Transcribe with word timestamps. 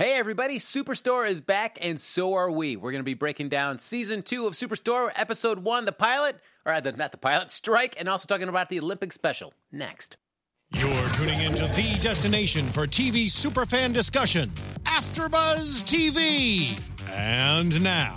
Hey 0.00 0.14
everybody, 0.14 0.58
Superstore 0.58 1.28
is 1.28 1.42
back 1.42 1.76
and 1.78 2.00
so 2.00 2.32
are 2.32 2.50
we. 2.50 2.74
We're 2.74 2.90
going 2.90 3.00
to 3.00 3.04
be 3.04 3.12
breaking 3.12 3.50
down 3.50 3.78
season 3.78 4.22
two 4.22 4.46
of 4.46 4.54
Superstore, 4.54 5.10
episode 5.14 5.58
one, 5.58 5.84
the 5.84 5.92
pilot, 5.92 6.36
or 6.64 6.80
the, 6.80 6.92
not 6.92 7.12
the 7.12 7.18
pilot, 7.18 7.50
strike, 7.50 7.96
and 7.98 8.08
also 8.08 8.24
talking 8.24 8.48
about 8.48 8.70
the 8.70 8.80
Olympic 8.80 9.12
special 9.12 9.52
next. 9.70 10.16
You're 10.70 11.08
tuning 11.10 11.38
into 11.42 11.66
the 11.74 11.98
destination 12.00 12.70
for 12.70 12.86
TV 12.86 13.26
superfan 13.26 13.92
discussion, 13.92 14.48
AfterBuzz 14.84 15.84
TV. 15.84 16.80
And 17.10 17.82
now, 17.82 18.16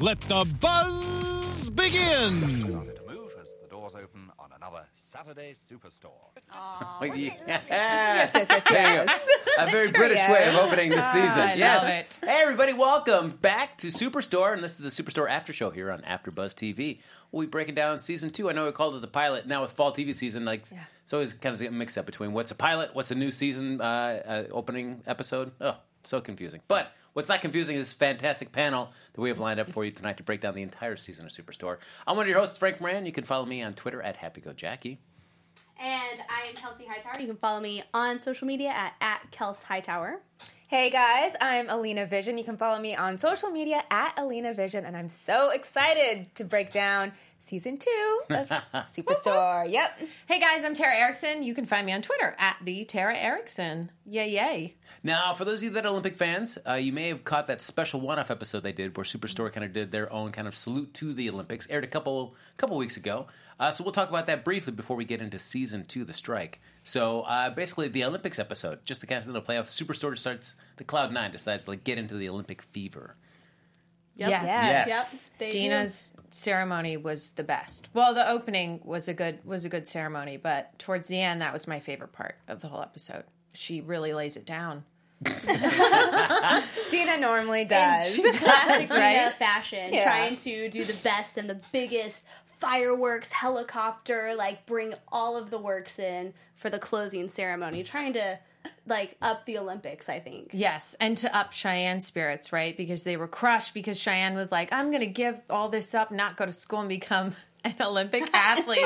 let 0.00 0.20
the 0.22 0.44
buzz 0.60 1.70
begin. 1.70 2.40
to 2.40 2.66
move 3.06 3.30
as 3.40 3.46
the 3.62 3.68
doors 3.70 3.92
open 3.94 4.28
on 4.40 4.50
another 4.56 4.88
Saturday 5.12 5.54
Superstore. 5.70 6.31
Yeah. 7.02 7.60
yes, 7.68 8.30
yes, 8.34 8.62
There 8.64 8.78
you 8.80 8.98
go. 8.98 9.04
yes. 9.04 9.28
A 9.58 9.66
very 9.70 9.84
Sure, 9.88 9.92
British 9.92 10.28
way 10.28 10.48
of 10.48 10.54
opening 10.56 10.90
the 10.90 11.02
season. 11.02 11.40
I 11.40 11.54
yes. 11.54 12.18
Hey 12.22 12.40
everybody, 12.42 12.72
welcome 12.72 13.30
back 13.30 13.76
to 13.78 13.88
Superstore, 13.88 14.52
and 14.54 14.62
this 14.62 14.78
is 14.80 14.94
the 14.94 15.02
Superstore 15.02 15.28
After 15.28 15.52
Show 15.52 15.70
here 15.70 15.90
on 15.90 16.00
AfterBuzz 16.02 16.54
TV. 16.54 17.00
We'll 17.32 17.46
be 17.46 17.50
breaking 17.50 17.74
down 17.74 17.98
season 17.98 18.30
two. 18.30 18.48
I 18.48 18.52
know 18.52 18.66
we 18.66 18.72
called 18.72 18.94
it 18.94 19.00
the 19.00 19.08
pilot. 19.08 19.46
Now 19.46 19.62
with 19.62 19.72
fall 19.72 19.92
TV 19.92 20.14
season, 20.14 20.44
like 20.44 20.64
it's 21.02 21.12
always 21.12 21.32
kind 21.32 21.54
of 21.54 21.60
a 21.60 21.70
mix 21.70 21.96
up 21.98 22.06
between 22.06 22.32
what's 22.32 22.50
a 22.50 22.54
pilot, 22.54 22.90
what's 22.94 23.10
a 23.10 23.14
new 23.16 23.32
season 23.32 23.80
uh, 23.80 23.84
uh, 23.84 24.44
opening 24.52 25.02
episode. 25.06 25.52
Oh, 25.60 25.76
so 26.04 26.20
confusing. 26.20 26.60
But 26.68 26.92
what's 27.14 27.28
not 27.28 27.40
confusing 27.42 27.74
is 27.76 27.82
this 27.82 27.92
fantastic 27.92 28.52
panel 28.52 28.90
that 29.14 29.20
we 29.20 29.28
have 29.28 29.40
lined 29.40 29.58
up 29.60 29.68
for 29.68 29.84
you 29.84 29.90
tonight 29.90 30.18
to 30.18 30.22
break 30.22 30.40
down 30.40 30.54
the 30.54 30.62
entire 30.62 30.96
season 30.96 31.26
of 31.26 31.32
Superstore. 31.32 31.78
I'm 32.06 32.16
one 32.16 32.26
of 32.26 32.30
your 32.30 32.38
hosts, 32.38 32.58
Frank 32.58 32.80
Moran. 32.80 33.06
You 33.06 33.12
can 33.12 33.24
follow 33.24 33.44
me 33.44 33.60
on 33.62 33.74
Twitter 33.74 34.00
at 34.00 34.18
HappyGoJackie. 34.18 34.98
And 35.82 36.22
I 36.30 36.48
am 36.48 36.54
Kelsey 36.54 36.86
Hightower. 36.86 37.20
You 37.20 37.26
can 37.26 37.36
follow 37.36 37.58
me 37.60 37.82
on 37.92 38.20
social 38.20 38.46
media 38.46 38.68
at, 38.68 38.94
at 39.00 39.32
Kels 39.32 39.64
Hightower. 39.64 40.20
Hey 40.68 40.90
guys, 40.90 41.34
I'm 41.40 41.68
Alina 41.68 42.06
Vision. 42.06 42.38
You 42.38 42.44
can 42.44 42.56
follow 42.56 42.78
me 42.78 42.94
on 42.94 43.18
social 43.18 43.50
media 43.50 43.82
at 43.90 44.16
Alina 44.16 44.54
Vision, 44.54 44.84
and 44.84 44.96
I'm 44.96 45.08
so 45.08 45.50
excited 45.50 46.32
to 46.36 46.44
break 46.44 46.70
down 46.70 47.10
season 47.42 47.76
two 47.76 48.20
of 48.30 48.48
Superstore. 48.86 49.70
Yep. 49.70 49.98
Hey 50.26 50.38
guys, 50.38 50.64
I'm 50.64 50.74
Tara 50.74 50.96
Erickson. 50.96 51.42
You 51.42 51.54
can 51.54 51.66
find 51.66 51.84
me 51.84 51.92
on 51.92 52.00
Twitter 52.00 52.34
at 52.38 52.56
the 52.64 52.84
Tara 52.84 53.16
Erickson. 53.16 53.90
Yay, 54.06 54.30
yay. 54.30 54.74
Now, 55.02 55.32
for 55.34 55.44
those 55.44 55.58
of 55.58 55.64
you 55.64 55.70
that 55.70 55.84
are 55.84 55.88
Olympic 55.88 56.16
fans, 56.16 56.58
uh, 56.66 56.74
you 56.74 56.92
may 56.92 57.08
have 57.08 57.24
caught 57.24 57.46
that 57.46 57.60
special 57.60 58.00
one-off 58.00 58.30
episode 58.30 58.62
they 58.62 58.72
did, 58.72 58.96
where 58.96 59.04
Superstore 59.04 59.52
kind 59.52 59.64
of 59.64 59.72
did 59.72 59.90
their 59.90 60.12
own 60.12 60.30
kind 60.30 60.46
of 60.46 60.54
salute 60.54 60.94
to 60.94 61.12
the 61.12 61.28
Olympics. 61.28 61.66
Aired 61.68 61.82
a 61.82 61.88
couple 61.88 62.36
couple 62.56 62.76
weeks 62.76 62.96
ago, 62.96 63.26
uh, 63.58 63.72
so 63.72 63.82
we'll 63.82 63.92
talk 63.92 64.08
about 64.08 64.26
that 64.28 64.44
briefly 64.44 64.72
before 64.72 64.96
we 64.96 65.04
get 65.04 65.20
into 65.20 65.40
season 65.40 65.84
two, 65.84 66.04
the 66.04 66.12
strike. 66.12 66.60
So, 66.84 67.22
uh, 67.22 67.50
basically, 67.50 67.88
the 67.88 68.04
Olympics 68.04 68.38
episode, 68.38 68.84
just 68.84 69.00
the 69.00 69.08
kind 69.08 69.18
of 69.18 69.24
thing 69.24 69.34
to 69.34 69.40
play 69.40 69.58
off. 69.58 69.66
Superstore 69.66 70.16
starts 70.16 70.54
the 70.76 70.84
Cloud 70.84 71.12
Nine 71.12 71.32
decides 71.32 71.64
to 71.64 71.70
like 71.70 71.82
get 71.82 71.98
into 71.98 72.14
the 72.14 72.28
Olympic 72.28 72.62
fever. 72.62 73.16
Yep. 74.16 74.30
Yes. 74.30 74.42
Yes. 74.46 74.88
Yep. 74.88 75.20
They 75.38 75.48
do. 75.50 75.58
Dina's 75.58 76.14
ceremony 76.30 76.96
was 76.96 77.30
the 77.32 77.44
best. 77.44 77.88
Well, 77.94 78.14
the 78.14 78.28
opening 78.30 78.80
was 78.84 79.08
a 79.08 79.14
good 79.14 79.38
was 79.44 79.64
a 79.64 79.68
good 79.68 79.86
ceremony, 79.86 80.36
but 80.36 80.78
towards 80.78 81.08
the 81.08 81.20
end, 81.20 81.40
that 81.42 81.52
was 81.52 81.66
my 81.66 81.80
favorite 81.80 82.12
part 82.12 82.36
of 82.48 82.60
the 82.60 82.68
whole 82.68 82.82
episode. 82.82 83.24
She 83.54 83.80
really 83.80 84.12
lays 84.12 84.36
it 84.36 84.44
down. 84.46 84.84
Dina 86.90 87.16
normally 87.18 87.64
does. 87.64 88.16
classic 88.16 88.90
right? 88.96 89.12
Dina 89.18 89.30
fashion, 89.38 89.92
Yeah. 89.94 90.04
trying 90.04 90.36
to 90.38 90.68
do 90.68 90.84
the 90.84 90.94
best 91.04 91.36
and 91.36 91.48
the 91.48 91.60
biggest 91.72 92.24
fireworks, 92.62 93.32
helicopter, 93.32 94.34
like 94.36 94.64
bring 94.66 94.94
all 95.10 95.36
of 95.36 95.50
the 95.50 95.58
works 95.58 95.98
in 95.98 96.32
for 96.54 96.70
the 96.70 96.78
closing 96.78 97.28
ceremony, 97.28 97.82
trying 97.82 98.12
to 98.12 98.38
like 98.86 99.16
up 99.20 99.44
the 99.46 99.58
Olympics. 99.58 100.08
I 100.08 100.20
think. 100.20 100.50
Yes, 100.52 100.94
and 101.00 101.16
to 101.18 101.36
up 101.36 101.52
Cheyenne's 101.52 102.06
spirits, 102.06 102.52
right? 102.52 102.76
Because 102.76 103.02
they 103.02 103.16
were 103.16 103.26
crushed 103.26 103.74
because 103.74 103.98
Cheyenne 103.98 104.36
was 104.36 104.52
like, 104.52 104.72
"I'm 104.72 104.90
going 104.90 105.00
to 105.00 105.06
give 105.08 105.40
all 105.50 105.68
this 105.70 105.92
up, 105.92 106.12
not 106.12 106.36
go 106.36 106.46
to 106.46 106.52
school, 106.52 106.78
and 106.78 106.88
become 106.88 107.34
an 107.64 107.74
Olympic 107.80 108.22
oh, 108.26 108.30
athlete." 108.32 108.78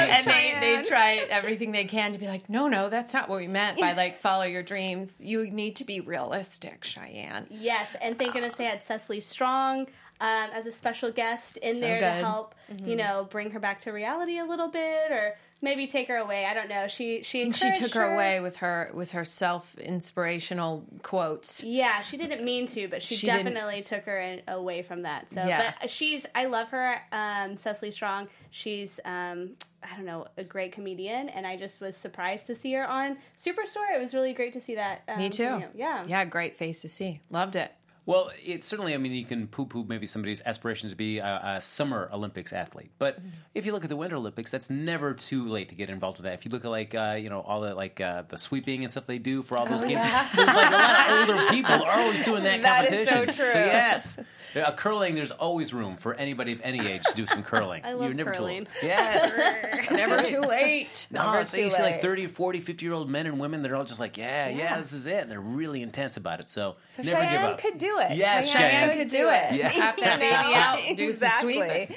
and 0.00 0.26
they 0.26 0.58
they 0.60 0.82
try 0.86 1.26
everything 1.30 1.72
they 1.72 1.84
can 1.86 2.12
to 2.12 2.18
be 2.18 2.28
like, 2.28 2.50
"No, 2.50 2.68
no, 2.68 2.90
that's 2.90 3.14
not 3.14 3.30
what 3.30 3.38
we 3.38 3.48
meant 3.48 3.80
by 3.80 3.94
like 3.94 4.18
follow 4.20 4.44
your 4.44 4.62
dreams. 4.62 5.22
You 5.24 5.50
need 5.50 5.76
to 5.76 5.84
be 5.84 6.00
realistic, 6.00 6.84
Cheyenne." 6.84 7.46
Yes, 7.48 7.96
and 8.02 8.18
thank 8.18 8.34
goodness 8.34 8.56
they 8.56 8.66
had 8.66 8.84
Cecily 8.84 9.22
Strong 9.22 9.86
um, 10.20 10.50
as 10.52 10.66
a 10.66 10.72
special 10.72 11.10
guest 11.10 11.56
in 11.58 11.74
So 11.74 11.80
there 11.80 11.94
to 11.96 12.00
good. 12.00 12.24
help, 12.24 12.54
you 12.84 12.94
know, 12.96 13.26
bring 13.30 13.50
her 13.52 13.58
back 13.60 13.80
to 13.80 13.90
reality 13.90 14.38
a 14.38 14.44
little 14.44 14.68
bit, 14.68 15.10
or 15.10 15.34
maybe 15.62 15.86
take 15.86 16.08
her 16.08 16.16
away. 16.16 16.44
I 16.44 16.54
don't 16.54 16.68
know. 16.68 16.86
She 16.88 17.22
she 17.22 17.42
think 17.42 17.54
she 17.56 17.72
took 17.72 17.94
her 17.94 18.12
away 18.14 18.40
with 18.40 18.56
her 18.56 18.90
with 18.92 19.12
her 19.12 19.24
self 19.24 19.76
inspirational 19.78 20.84
quotes. 21.02 21.64
Yeah, 21.64 22.00
she 22.02 22.16
didn't 22.16 22.44
mean 22.44 22.66
to, 22.68 22.88
but 22.88 23.02
she, 23.02 23.14
She 23.16 23.26
definitely 23.26 23.82
took 23.82 24.04
her 24.04 24.20
in, 24.20 24.42
away 24.48 24.82
from 24.82 25.02
that. 25.02 25.30
So, 25.32 25.44
Yeah. 25.46 25.72
but 25.80 25.90
she's 25.90 26.26
I 26.34 26.44
love 26.46 26.68
her, 26.68 27.00
um, 27.12 27.56
Cecily 27.56 27.90
Strong. 27.90 28.28
She's 28.50 29.00
um, 29.04 29.56
I 29.82 29.96
don't 29.96 30.04
know 30.04 30.26
a 30.36 30.44
great 30.44 30.72
comedian, 30.72 31.28
and 31.30 31.46
I 31.46 31.56
just 31.56 31.80
was 31.80 31.96
surprised 31.96 32.46
to 32.48 32.54
see 32.54 32.72
her 32.74 32.86
on 32.86 33.16
Superstore. 33.42 33.94
It 33.94 34.00
was 34.00 34.12
really 34.14 34.34
great 34.34 34.52
to 34.52 34.60
see 34.60 34.74
that. 34.74 35.02
Um, 35.08 35.18
Me 35.18 35.30
too. 35.30 35.62
Yeah. 35.74 36.04
yeah, 36.06 36.24
great 36.26 36.56
face 36.56 36.82
to 36.82 36.88
see. 36.88 37.20
Loved 37.30 37.56
it. 37.56 37.72
Well, 38.10 38.32
it's 38.44 38.66
certainly. 38.66 38.92
I 38.92 38.96
mean, 38.96 39.12
you 39.12 39.24
can 39.24 39.46
poo-poo 39.46 39.84
maybe 39.84 40.04
somebody's 40.06 40.42
aspirations 40.44 40.90
to 40.90 40.96
be 40.96 41.18
a, 41.20 41.40
a 41.58 41.62
summer 41.62 42.10
Olympics 42.12 42.52
athlete, 42.52 42.90
but 42.98 43.20
if 43.54 43.66
you 43.66 43.70
look 43.72 43.84
at 43.84 43.88
the 43.88 43.94
Winter 43.96 44.16
Olympics, 44.16 44.50
that's 44.50 44.68
never 44.68 45.14
too 45.14 45.48
late 45.48 45.68
to 45.68 45.76
get 45.76 45.90
involved 45.90 46.18
with 46.18 46.24
that. 46.24 46.34
If 46.34 46.44
you 46.44 46.50
look 46.50 46.64
at 46.64 46.70
like 46.72 46.92
uh, 46.92 47.16
you 47.20 47.30
know 47.30 47.40
all 47.40 47.60
the 47.60 47.72
like 47.76 48.00
uh, 48.00 48.24
the 48.28 48.36
sweeping 48.36 48.82
and 48.82 48.90
stuff 48.90 49.06
they 49.06 49.18
do 49.18 49.42
for 49.42 49.56
all 49.58 49.64
those 49.66 49.82
games, 49.82 50.02
there's 50.34 50.54
like 50.56 50.70
a 50.70 50.74
lot 50.74 51.10
of 51.22 51.28
older 51.30 51.50
people 51.50 51.72
are 51.84 52.00
always 52.00 52.24
doing 52.24 52.42
that, 52.42 52.60
That 52.62 52.92
is 52.92 53.08
so 53.08 53.14
competition. 53.14 53.44
true. 53.52 53.60
yes, 53.60 54.18
uh, 54.56 54.72
curling. 54.72 55.14
There's 55.14 55.30
always 55.30 55.72
room 55.72 55.96
for 55.96 56.14
anybody 56.14 56.52
of 56.52 56.60
any 56.62 56.86
age 56.86 57.02
to 57.04 57.14
do 57.14 57.26
some 57.26 57.42
curling. 57.42 57.82
I 57.84 57.92
love 57.92 58.04
You're 58.06 58.14
never 58.14 58.32
too 58.32 58.38
curling. 58.38 58.58
old. 58.58 58.68
Yes. 58.82 59.90
Never 59.90 60.22
too 60.22 60.40
late. 60.40 61.06
No, 61.10 61.24
Never 61.24 61.40
it's, 61.40 61.52
too 61.52 61.62
you 61.62 61.70
see 61.70 61.82
like 61.82 61.94
late. 61.94 62.02
30, 62.02 62.26
40, 62.28 62.60
50 62.60 62.84
year 62.84 62.94
old 62.94 63.10
men 63.10 63.26
and 63.26 63.38
women 63.40 63.62
that 63.62 63.70
are 63.70 63.76
all 63.76 63.84
just 63.84 63.98
like, 64.00 64.16
yeah, 64.16 64.48
yeah, 64.48 64.78
this 64.78 64.92
is 64.92 65.06
it. 65.06 65.22
And 65.22 65.30
they're 65.30 65.40
really 65.40 65.82
intense 65.82 66.16
about 66.16 66.40
it. 66.40 66.48
So, 66.48 66.76
So 66.96 67.02
never 67.02 67.20
give 67.30 67.40
up. 67.40 67.58
could 67.58 67.78
do 67.78 67.98
it. 67.98 68.16
Yes, 68.16 68.50
Cheyenne 68.50 68.70
Cheyenne. 68.88 68.98
could 68.98 69.08
do 69.08 69.28
it. 69.28 69.54
Yeah. 69.54 69.68
Have 69.68 69.96
that 69.96 70.20
baby 70.20 70.54
out 70.54 70.78
and 70.80 70.96
do 70.96 71.12
some 71.12 71.30
sweeping. 71.40 71.94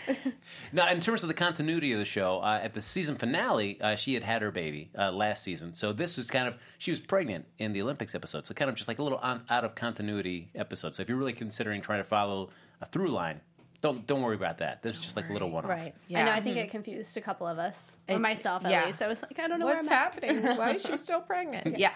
Now, 0.72 0.90
in 0.92 1.00
terms 1.00 1.24
of 1.24 1.28
the 1.28 1.34
continuity 1.34 1.92
of 1.94 2.00
the 2.00 2.06
show, 2.06 2.40
uh, 2.40 2.60
at 2.64 2.74
the 2.74 2.82
season 2.82 3.16
finale, 3.16 3.80
uh, 3.82 3.96
she 3.96 4.14
had 4.14 4.24
had 4.24 4.42
her 4.42 4.52
baby 4.52 4.90
uh, 4.98 5.12
last 5.12 5.44
season. 5.44 5.74
So 5.76 5.94
this 5.94 6.18
was 6.18 6.28
kind 6.28 6.48
of 6.48 6.56
she 6.78 6.92
was 6.92 7.00
pregnant 7.00 7.46
in 7.60 7.74
the 7.74 7.82
Olympics 7.82 8.16
episode. 8.16 8.46
So 8.46 8.54
kind 8.54 8.70
of 8.70 8.76
just 8.76 8.88
like 8.88 9.00
a 9.00 9.04
little 9.04 9.20
on, 9.20 9.44
out 9.50 9.64
of 9.64 9.76
continuity 9.76 10.50
episode. 10.56 10.96
So 10.96 11.02
if 11.02 11.10
you're 11.10 11.18
really 11.18 11.34
considering 11.34 11.82
trying 11.82 12.00
to 12.00 12.04
follow 12.04 12.43
a 12.84 12.86
through 12.86 13.10
line, 13.10 13.42
don't 13.82 14.06
don't 14.08 14.22
worry 14.22 14.36
about 14.36 14.60
that. 14.60 14.82
This 14.84 14.94
is 14.96 15.00
just 15.02 15.16
like 15.16 15.30
a 15.30 15.34
little 15.34 15.50
one 15.50 15.64
off. 15.66 15.70
Right. 15.72 15.94
Yeah. 16.08 16.22
I 16.22 16.26
know. 16.26 16.32
I 16.32 16.42
think 16.42 16.58
it 16.58 16.70
confused 16.70 17.18
a 17.18 17.22
couple 17.22 17.48
of 17.48 17.58
us, 17.58 17.98
or 18.08 18.16
It- 18.16 18.20
myself 18.20 18.64
at 18.66 18.72
yeah. 18.72 18.86
least. 18.86 19.02
I 19.02 19.08
was 19.08 19.22
like, 19.22 19.38
I 19.40 19.48
don't 19.48 19.60
know 19.60 19.66
What's 19.66 19.88
where 19.90 19.98
I'm 20.00 20.06
at. 20.08 20.14
happening? 20.24 20.58
Why 20.58 20.72
is 20.74 20.86
she 20.86 20.96
still 20.98 21.22
pregnant? 21.22 21.78
Yeah. 21.80 21.92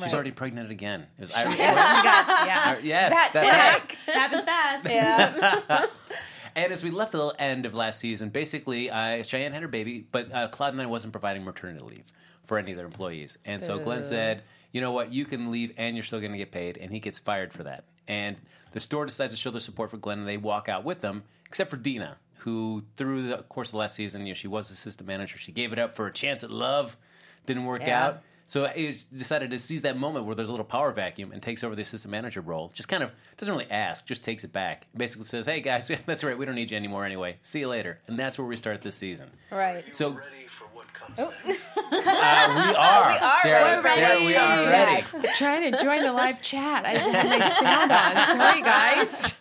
She's 0.00 0.14
already 0.14 0.30
pregnant 0.30 0.70
again. 0.70 1.08
It 1.18 1.22
was 1.22 1.32
Irish. 1.32 1.54
She 1.56 1.58
got, 1.58 2.46
yeah. 2.46 2.76
Uh, 2.78 2.80
yes, 2.84 3.10
That 3.12 3.30
that- 3.32 3.54
fast. 3.80 3.96
It 4.06 4.14
happens 4.14 4.44
fast. 4.44 4.84
Yeah. 4.88 5.86
And 6.56 6.72
as 6.72 6.82
we 6.82 6.90
left 6.90 7.12
the 7.12 7.28
end 7.38 7.66
of 7.66 7.74
last 7.74 8.00
season, 8.00 8.28
basically, 8.30 8.90
uh, 8.90 9.22
Cheyenne 9.22 9.52
had 9.52 9.62
her 9.62 9.68
baby, 9.68 10.06
but 10.10 10.32
uh, 10.32 10.48
Cloud9 10.48 10.86
wasn't 10.86 11.12
providing 11.12 11.44
maternity 11.44 11.84
leave 11.84 12.12
for 12.44 12.58
any 12.58 12.72
of 12.72 12.76
their 12.76 12.86
employees. 12.86 13.38
And 13.44 13.62
so 13.62 13.78
Glenn 13.78 14.02
said, 14.02 14.42
you 14.72 14.80
know 14.80 14.92
what, 14.92 15.12
you 15.12 15.24
can 15.24 15.50
leave 15.50 15.72
and 15.76 15.96
you're 15.96 16.02
still 16.04 16.20
going 16.20 16.32
to 16.32 16.38
get 16.38 16.50
paid. 16.50 16.78
And 16.78 16.90
he 16.92 17.00
gets 17.00 17.18
fired 17.18 17.52
for 17.52 17.62
that. 17.64 17.84
And 18.06 18.36
the 18.72 18.80
store 18.80 19.04
decides 19.04 19.32
to 19.32 19.38
show 19.38 19.50
their 19.50 19.60
support 19.60 19.90
for 19.90 19.96
Glenn 19.98 20.18
and 20.20 20.28
they 20.28 20.36
walk 20.38 20.68
out 20.68 20.84
with 20.84 21.00
them, 21.00 21.24
except 21.46 21.68
for 21.70 21.76
Dina, 21.76 22.16
who 22.38 22.84
through 22.96 23.28
the 23.28 23.38
course 23.48 23.68
of 23.70 23.74
last 23.76 23.96
season, 23.96 24.22
you 24.26 24.28
know, 24.28 24.34
she 24.34 24.48
was 24.48 24.70
assistant 24.70 25.06
manager. 25.06 25.36
She 25.38 25.52
gave 25.52 25.72
it 25.72 25.78
up 25.78 25.94
for 25.94 26.06
a 26.06 26.12
chance 26.12 26.42
at 26.42 26.50
love, 26.50 26.96
didn't 27.46 27.64
work 27.66 27.82
Yeah. 27.82 28.04
out. 28.06 28.22
So 28.48 28.64
it 28.64 29.04
decided 29.14 29.50
to 29.50 29.58
seize 29.58 29.82
that 29.82 29.98
moment 29.98 30.24
where 30.24 30.34
there's 30.34 30.48
a 30.48 30.52
little 30.52 30.64
power 30.64 30.90
vacuum 30.90 31.32
and 31.32 31.42
takes 31.42 31.62
over 31.62 31.76
the 31.76 31.82
assistant 31.82 32.10
manager 32.10 32.40
role. 32.40 32.70
Just 32.72 32.88
kind 32.88 33.02
of 33.02 33.10
doesn't 33.36 33.52
really 33.54 33.70
ask, 33.70 34.06
just 34.06 34.24
takes 34.24 34.42
it 34.42 34.54
back. 34.54 34.86
Basically 34.96 35.26
says, 35.26 35.44
"Hey 35.44 35.60
guys, 35.60 35.90
that's 36.06 36.24
right, 36.24 36.36
we 36.36 36.46
don't 36.46 36.54
need 36.54 36.70
you 36.70 36.76
anymore 36.78 37.04
anyway. 37.04 37.36
See 37.42 37.60
you 37.60 37.68
later." 37.68 38.00
And 38.06 38.18
that's 38.18 38.38
where 38.38 38.46
we 38.46 38.56
start 38.56 38.80
this 38.80 38.96
season. 38.96 39.30
right. 39.52 39.84
So 39.94 40.08
ready 40.12 40.46
for 40.48 40.64
what 40.72 40.86
comes 40.94 41.18
uh, 41.18 41.30
we 41.44 41.52
are, 41.52 43.10
We 43.10 43.16
are 43.18 43.42
there, 43.44 43.82
ready. 43.82 44.00
there 44.00 44.20
we 44.20 44.34
are 44.36 44.64
ready. 44.66 44.92
Next. 44.92 45.14
I'm 45.24 45.34
trying 45.36 45.70
to 45.72 45.84
join 45.84 46.02
the 46.02 46.12
live 46.12 46.40
chat. 46.40 46.86
I 46.86 46.94
didn't 46.94 47.12
have 47.12 47.28
my 47.28 47.50
sound 47.60 47.92
on. 47.92 48.38
Sorry, 48.38 48.62
guys. 48.62 49.34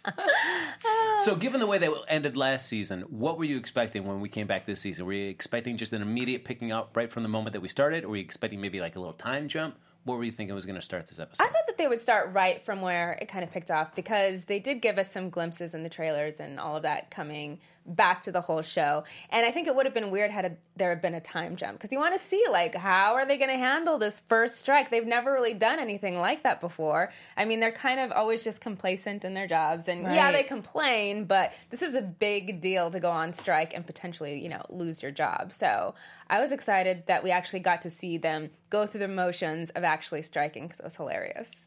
So, 1.19 1.35
given 1.35 1.59
the 1.59 1.65
way 1.65 1.79
that 1.79 1.91
ended 2.07 2.37
last 2.37 2.67
season, 2.67 3.01
what 3.09 3.39
were 3.39 3.43
you 3.43 3.57
expecting 3.57 4.05
when 4.05 4.21
we 4.21 4.29
came 4.29 4.45
back 4.45 4.65
this 4.67 4.81
season? 4.81 5.05
Were 5.05 5.13
you 5.13 5.29
expecting 5.29 5.75
just 5.75 5.91
an 5.91 6.01
immediate 6.03 6.45
picking 6.45 6.71
up 6.71 6.95
right 6.95 7.11
from 7.11 7.23
the 7.23 7.29
moment 7.29 7.53
that 7.53 7.61
we 7.61 7.67
started, 7.69 8.05
or 8.05 8.09
were 8.09 8.17
you 8.17 8.23
expecting 8.23 8.61
maybe 8.61 8.79
like 8.79 8.95
a 8.95 8.99
little 8.99 9.15
time 9.15 9.47
jump? 9.47 9.77
What 10.03 10.19
were 10.19 10.23
you 10.23 10.31
thinking 10.31 10.55
was 10.55 10.65
going 10.65 10.75
to 10.75 10.81
start 10.81 11.07
this 11.07 11.19
episode? 11.19 11.43
I 11.43 11.47
thought 11.47 11.65
that 11.67 11.77
they 11.77 11.87
would 11.87 12.01
start 12.01 12.33
right 12.33 12.63
from 12.63 12.81
where 12.81 13.13
it 13.19 13.27
kind 13.27 13.43
of 13.43 13.51
picked 13.51 13.71
off 13.71 13.95
because 13.95 14.45
they 14.45 14.59
did 14.59 14.79
give 14.79 14.97
us 14.97 15.11
some 15.11 15.29
glimpses 15.29 15.73
in 15.73 15.83
the 15.83 15.89
trailers 15.89 16.39
and 16.39 16.59
all 16.59 16.77
of 16.77 16.83
that 16.83 17.09
coming 17.09 17.59
back 17.87 18.23
to 18.23 18.31
the 18.31 18.41
whole 18.41 18.61
show. 18.61 19.03
And 19.29 19.45
I 19.45 19.51
think 19.51 19.67
it 19.67 19.75
would 19.75 19.85
have 19.85 19.93
been 19.93 20.11
weird 20.11 20.31
had 20.31 20.45
a, 20.45 20.51
there 20.75 20.89
had 20.89 21.01
been 21.01 21.15
a 21.15 21.21
time 21.21 21.55
jump 21.55 21.77
because 21.77 21.91
you 21.91 21.97
want 21.97 22.13
to 22.13 22.19
see 22.19 22.43
like 22.51 22.75
how 22.75 23.15
are 23.15 23.25
they 23.25 23.37
going 23.37 23.49
to 23.49 23.57
handle 23.57 23.97
this 23.97 24.19
first 24.27 24.57
strike? 24.57 24.89
They've 24.89 25.05
never 25.05 25.31
really 25.31 25.53
done 25.53 25.79
anything 25.79 26.19
like 26.19 26.43
that 26.43 26.59
before. 26.59 27.11
I 27.35 27.45
mean, 27.45 27.59
they're 27.59 27.71
kind 27.71 27.99
of 27.99 28.11
always 28.11 28.43
just 28.43 28.59
complacent 28.61 29.23
in 29.23 29.33
their 29.33 29.47
jobs, 29.47 29.87
and 29.87 30.03
yeah, 30.03 30.31
they 30.31 30.43
complain, 30.43 31.25
but 31.25 31.53
this 31.69 31.81
is 31.81 31.95
a 31.95 32.01
big 32.01 32.61
deal 32.61 32.91
to 32.91 32.99
go 32.99 33.11
on 33.11 33.33
strike 33.33 33.73
and 33.73 33.85
potentially, 33.85 34.41
you 34.41 34.49
know, 34.49 34.63
lose 34.69 35.01
your 35.01 35.11
job. 35.11 35.53
So 35.53 35.95
I 36.29 36.41
was 36.41 36.51
excited 36.51 37.03
that 37.07 37.23
we 37.23 37.31
actually 37.31 37.59
got 37.59 37.81
to 37.83 37.89
see 37.89 38.17
them 38.17 38.49
go 38.69 38.85
through 38.85 38.99
the 38.99 39.07
motions 39.07 39.69
of 39.71 39.83
actually 39.83 40.23
striking 40.23 40.63
because 40.63 40.79
it 40.79 40.83
was 40.83 40.95
hilarious. 40.95 41.66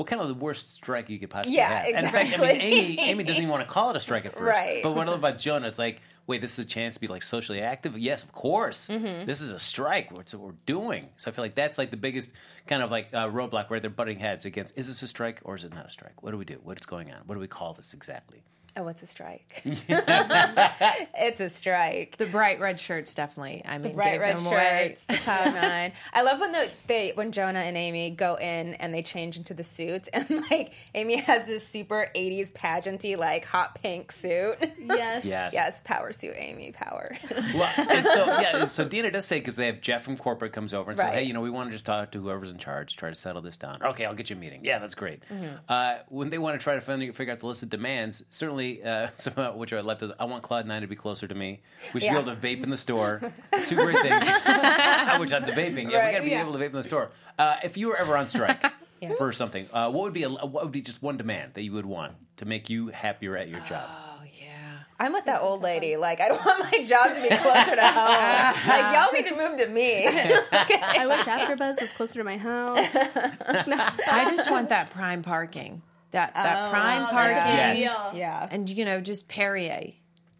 Well, 0.00 0.06
kind 0.06 0.22
of 0.22 0.28
the 0.28 0.34
worst 0.34 0.72
strike 0.72 1.10
you 1.10 1.18
could 1.18 1.28
possibly 1.28 1.58
Yeah, 1.58 1.68
have. 1.68 1.94
And 1.94 2.06
in 2.06 2.10
fact, 2.10 2.38
I 2.38 2.40
mean. 2.40 2.60
Amy, 2.62 2.98
Amy 3.00 3.22
doesn't 3.22 3.42
even 3.42 3.50
want 3.50 3.68
to 3.68 3.70
call 3.70 3.90
it 3.90 3.96
a 3.96 4.00
strike 4.00 4.24
at 4.24 4.32
first. 4.32 4.42
Right. 4.44 4.82
But 4.82 4.92
what 4.92 5.06
I 5.06 5.10
love 5.10 5.18
about 5.18 5.38
Jonah, 5.38 5.68
it's 5.68 5.78
like, 5.78 6.00
wait, 6.26 6.40
this 6.40 6.58
is 6.58 6.64
a 6.64 6.66
chance 6.66 6.94
to 6.94 7.02
be 7.02 7.06
like 7.06 7.22
socially 7.22 7.60
active. 7.60 7.98
Yes, 7.98 8.22
of 8.24 8.32
course. 8.32 8.88
Mm-hmm. 8.88 9.26
This 9.26 9.42
is 9.42 9.50
a 9.50 9.58
strike. 9.58 10.08
That's 10.16 10.32
what 10.32 10.42
we're 10.42 10.54
doing. 10.64 11.10
So 11.18 11.30
I 11.30 11.34
feel 11.34 11.44
like 11.44 11.54
that's 11.54 11.76
like 11.76 11.90
the 11.90 11.98
biggest 11.98 12.32
kind 12.66 12.82
of 12.82 12.90
like 12.90 13.08
uh, 13.12 13.28
roadblock 13.28 13.68
where 13.68 13.78
they're 13.78 13.90
butting 13.90 14.18
heads 14.18 14.46
against. 14.46 14.72
Is 14.74 14.86
this 14.86 15.02
a 15.02 15.06
strike 15.06 15.40
or 15.44 15.54
is 15.54 15.64
it 15.64 15.74
not 15.74 15.88
a 15.88 15.90
strike? 15.90 16.22
What 16.22 16.30
do 16.30 16.38
we 16.38 16.46
do? 16.46 16.60
What 16.62 16.80
is 16.80 16.86
going 16.86 17.12
on? 17.12 17.18
What 17.26 17.34
do 17.34 17.40
we 17.42 17.46
call 17.46 17.74
this 17.74 17.92
exactly? 17.92 18.42
Oh, 18.76 18.86
it's 18.88 19.02
a 19.02 19.06
strike. 19.06 19.44
it's 19.64 21.40
a 21.40 21.50
strike. 21.50 22.16
The 22.16 22.26
bright 22.26 22.60
red 22.60 22.78
shirts, 22.78 23.14
definitely. 23.14 23.62
I 23.64 23.78
mean, 23.78 23.94
bright 23.94 24.12
gave 24.12 24.20
red 24.20 24.36
them 24.38 24.46
away. 24.46 24.88
shirts, 24.88 25.04
the 25.04 25.16
cloud 25.16 25.54
nine. 25.60 25.92
I 26.12 26.22
love 26.22 26.40
when 26.40 26.52
the, 26.52 26.70
they 26.86 27.12
when 27.14 27.32
Jonah 27.32 27.60
and 27.60 27.76
Amy 27.76 28.10
go 28.10 28.36
in 28.36 28.74
and 28.74 28.94
they 28.94 29.02
change 29.02 29.36
into 29.36 29.54
the 29.54 29.64
suits 29.64 30.08
and 30.12 30.42
like 30.50 30.72
Amy 30.94 31.16
has 31.20 31.46
this 31.46 31.66
super 31.66 32.08
eighties 32.14 32.52
pageanty 32.52 33.16
like 33.16 33.44
hot 33.44 33.74
pink 33.82 34.12
suit. 34.12 34.56
Yes. 34.78 35.24
Yes. 35.24 35.52
yes, 35.52 35.82
power 35.84 36.12
suit, 36.12 36.34
Amy, 36.36 36.72
power. 36.72 37.16
Well, 37.54 37.72
and 37.76 38.06
so 38.06 38.26
yeah, 38.40 38.56
and 38.58 38.70
so 38.70 38.86
Dina 38.86 39.10
does 39.10 39.24
say 39.24 39.38
because 39.38 39.56
they 39.56 39.66
have 39.66 39.80
Jeff 39.80 40.02
from 40.02 40.16
corporate 40.16 40.52
comes 40.52 40.74
over 40.74 40.90
and 40.90 40.98
says, 40.98 41.10
"Hey, 41.10 41.22
you 41.24 41.32
know, 41.32 41.40
we 41.40 41.50
want 41.50 41.68
to 41.68 41.72
just 41.72 41.86
talk 41.86 42.12
to 42.12 42.20
whoever's 42.20 42.50
in 42.50 42.58
charge, 42.58 42.96
try 42.96 43.08
to 43.08 43.14
settle 43.14 43.42
this 43.42 43.56
down." 43.56 43.82
Okay, 43.82 44.04
I'll 44.04 44.14
get 44.14 44.30
you 44.30 44.36
a 44.36 44.38
meeting. 44.38 44.64
Yeah, 44.64 44.78
that's 44.78 44.94
great. 44.94 45.22
Mm-hmm. 45.30 45.54
Uh, 45.68 45.96
when 46.08 46.30
they 46.30 46.38
want 46.38 46.58
to 46.58 46.62
try 46.62 46.74
to 46.74 46.80
figure 46.80 47.32
out 47.32 47.40
the 47.40 47.46
list 47.46 47.62
of 47.62 47.70
demands, 47.70 48.24
certainly 48.30 48.69
uh, 48.82 49.08
some 49.16 49.34
of 49.36 49.56
which 49.56 49.72
are 49.72 49.82
left 49.82 50.02
is, 50.02 50.10
I 50.18 50.24
want 50.26 50.42
Cloud 50.42 50.66
Nine 50.66 50.82
to 50.82 50.86
be 50.88 50.96
closer 50.96 51.26
to 51.26 51.34
me. 51.34 51.60
We 51.92 52.00
should 52.00 52.06
Yeah. 52.06 52.20
be 52.20 52.30
able 52.30 52.34
to 52.36 52.40
vape 52.40 52.62
in 52.62 52.70
the 52.70 52.76
store. 52.76 53.20
Two 53.66 53.76
great 53.76 53.98
things. 54.00 54.24
which 55.20 55.32
on 55.32 55.42
the 55.42 55.52
vaping, 55.52 55.90
yeah, 55.90 55.98
Right, 55.98 56.06
we 56.06 56.12
got 56.12 56.18
to 56.18 56.24
be 56.24 56.30
yeah. 56.30 56.40
able 56.42 56.52
to 56.52 56.58
vape 56.58 56.66
in 56.66 56.72
the 56.72 56.84
store. 56.84 57.10
Uh, 57.38 57.56
if 57.64 57.76
you 57.76 57.88
were 57.88 57.96
ever 57.96 58.16
on 58.16 58.26
strike. 58.26 58.58
For 59.16 59.32
something, 59.32 59.66
uh, 59.72 59.90
what 59.90 60.02
would 60.02 60.12
be 60.12 60.24
a, 60.24 60.28
what 60.28 60.62
would 60.64 60.72
be 60.72 60.82
just 60.82 61.02
one 61.02 61.16
demand 61.16 61.54
that 61.54 61.62
you 61.62 61.72
would 61.72 61.86
want 61.86 62.12
to 62.36 62.44
make 62.44 62.68
you 62.68 62.88
happier 62.88 63.34
at 63.34 63.48
your 63.48 63.60
job? 63.60 63.84
Oh, 63.88 64.20
yeah. 64.38 64.80
I'm 64.98 65.14
with 65.14 65.24
that 65.24 65.40
old 65.40 65.62
lady. 65.62 65.96
Like 65.96 66.20
I 66.20 66.28
don't 66.28 66.44
want 66.44 66.70
my 66.70 66.84
job 66.84 67.14
to 67.14 67.22
be 67.22 67.28
closer 67.28 67.76
to 67.76 67.86
home. 67.86 68.68
like 68.68 68.94
y'all 68.94 69.10
need 69.14 69.26
to 69.26 69.34
move 69.34 69.56
to 69.58 69.68
me. 69.68 70.04
I 70.06 71.06
wish 71.08 71.20
AfterBuzz 71.20 71.80
was 71.80 71.90
closer 71.92 72.18
to 72.18 72.24
my 72.24 72.36
house. 72.36 72.94
I 72.94 74.26
just 74.36 74.50
want 74.50 74.68
that 74.68 74.90
prime 74.90 75.22
parking. 75.22 75.80
That 76.12 76.34
that 76.34 76.66
oh, 76.66 76.70
prime 76.70 77.06
parking. 77.06 77.36
Yes. 77.36 77.78
Deal. 77.78 78.18
yeah. 78.18 78.48
And, 78.50 78.68
you 78.68 78.84
know, 78.84 79.00
just 79.00 79.28
Perrier. 79.28 79.92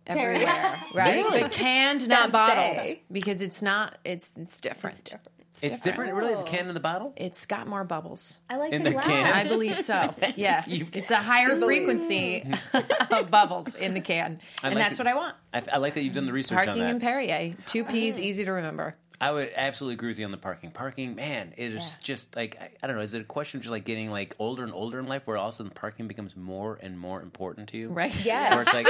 Everywhere, 0.07 0.77
right? 0.95 1.23
Really? 1.25 1.43
But 1.43 1.53
canned, 1.53 2.09
not 2.09 2.33
bottled, 2.33 2.83
say. 2.83 3.03
because 3.13 3.41
it's 3.43 3.63
not. 3.63 3.97
It's 4.05 4.33
it's 4.37 4.61
different. 4.61 4.99
It's 4.99 5.11
different. 5.11 5.29
It's 5.63 5.81
different, 5.81 6.15
really. 6.15 6.35
The 6.35 6.43
can 6.43 6.69
in 6.69 6.75
the 6.75 6.81
bottle. 6.81 7.13
It's 7.17 7.47
got 7.47 7.69
more 7.69 7.85
bubbles. 7.85 8.41
I 8.49 8.57
like 8.57 8.73
In 8.73 8.83
the 8.83 8.91
the 8.91 8.95
glass. 8.95 9.07
can. 9.07 9.33
I 9.33 9.47
believe 9.47 9.79
so. 9.79 10.15
Yes, 10.37 10.83
it's 10.93 11.11
a 11.13 11.17
higher 11.17 11.57
frequency 11.57 12.45
of 13.11 13.31
bubbles 13.31 13.75
in 13.77 13.95
the 13.95 14.01
can, 14.01 14.41
and 14.65 14.75
like 14.75 14.83
that's 14.83 14.99
it. 14.99 15.03
what 15.03 15.07
I 15.07 15.15
want. 15.15 15.37
I, 15.55 15.63
I 15.75 15.77
like 15.77 15.95
that 15.95 16.03
you've 16.03 16.15
done 16.15 16.27
the 16.27 16.33
research 16.33 16.59
on 16.59 16.65
Parking 16.65 16.83
that. 16.83 16.91
and 16.91 17.01
Perrier, 17.01 17.55
two 17.67 17.85
P's, 17.85 18.19
easy 18.19 18.45
to 18.45 18.51
remember. 18.53 18.97
I 19.23 19.31
would 19.31 19.51
absolutely 19.55 19.95
agree 19.95 20.09
with 20.09 20.19
you 20.19 20.25
on 20.25 20.31
the 20.31 20.39
parking. 20.39 20.71
Parking, 20.71 21.15
man, 21.15 21.53
it 21.59 21.73
is 21.75 21.99
just 21.99 22.35
like 22.37 22.57
I, 22.59 22.71
I 22.83 22.87
don't 22.87 22.97
know. 22.97 23.03
Is 23.03 23.13
it 23.13 23.21
a 23.21 23.25
question 23.25 23.59
of 23.59 23.63
just 23.65 23.71
like 23.71 23.85
getting 23.85 24.11
like 24.11 24.35
older 24.39 24.65
and 24.65 24.73
older 24.73 24.99
in 24.99 25.07
life, 25.07 25.23
where 25.27 25.37
all 25.37 25.49
of 25.49 25.55
a 25.55 25.57
sudden 25.57 25.73
parking 25.73 26.09
becomes 26.09 26.35
more 26.35 26.79
and 26.81 26.99
more 26.99 27.21
important 27.21 27.69
to 27.71 27.77
you? 27.77 27.89
Right? 27.91 28.15
Yes. 28.25 28.53
Where 28.55 28.63
it's 28.63 28.73
like, 28.73 28.87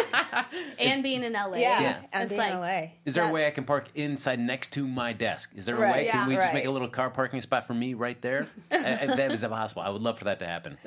And 0.78 1.02
being 1.02 1.24
in 1.24 1.32
LA. 1.32 1.56
Yeah. 1.56 1.80
Yeah. 1.80 2.00
And 2.12 2.22
It's 2.24 2.28
being 2.30 2.40
like- 2.40 2.52
in 2.52 2.60
LA. 2.60 2.90
is 3.04 3.14
there 3.14 3.28
a 3.28 3.32
way 3.32 3.46
I 3.46 3.50
can 3.50 3.64
park 3.64 3.88
inside 3.96 4.38
next 4.38 4.72
to 4.74 4.86
my 4.86 5.12
desk? 5.12 5.50
Is 5.56 5.66
there 5.66 5.76
a 5.76 5.80
Right, 5.80 5.92
way? 5.96 6.06
Can 6.06 6.20
yeah. 6.20 6.28
we 6.28 6.34
just 6.36 6.54
make 6.54 6.64
a 6.64 6.70
little 6.70 6.88
car 6.88 7.10
parking 7.10 7.40
spot 7.40 7.66
for 7.66 7.74
me 7.74 7.94
right 7.94 8.20
there? 8.22 8.46
Uh, 8.72 8.96
if 9.02 9.16
that 9.16 9.30
is 9.32 9.42
possible. 9.44 9.82
I 9.82 9.90
would 9.90 10.00
love 10.00 10.16
for 10.18 10.24
that 10.24 10.38
to 10.38 10.46
happen. 10.46 10.78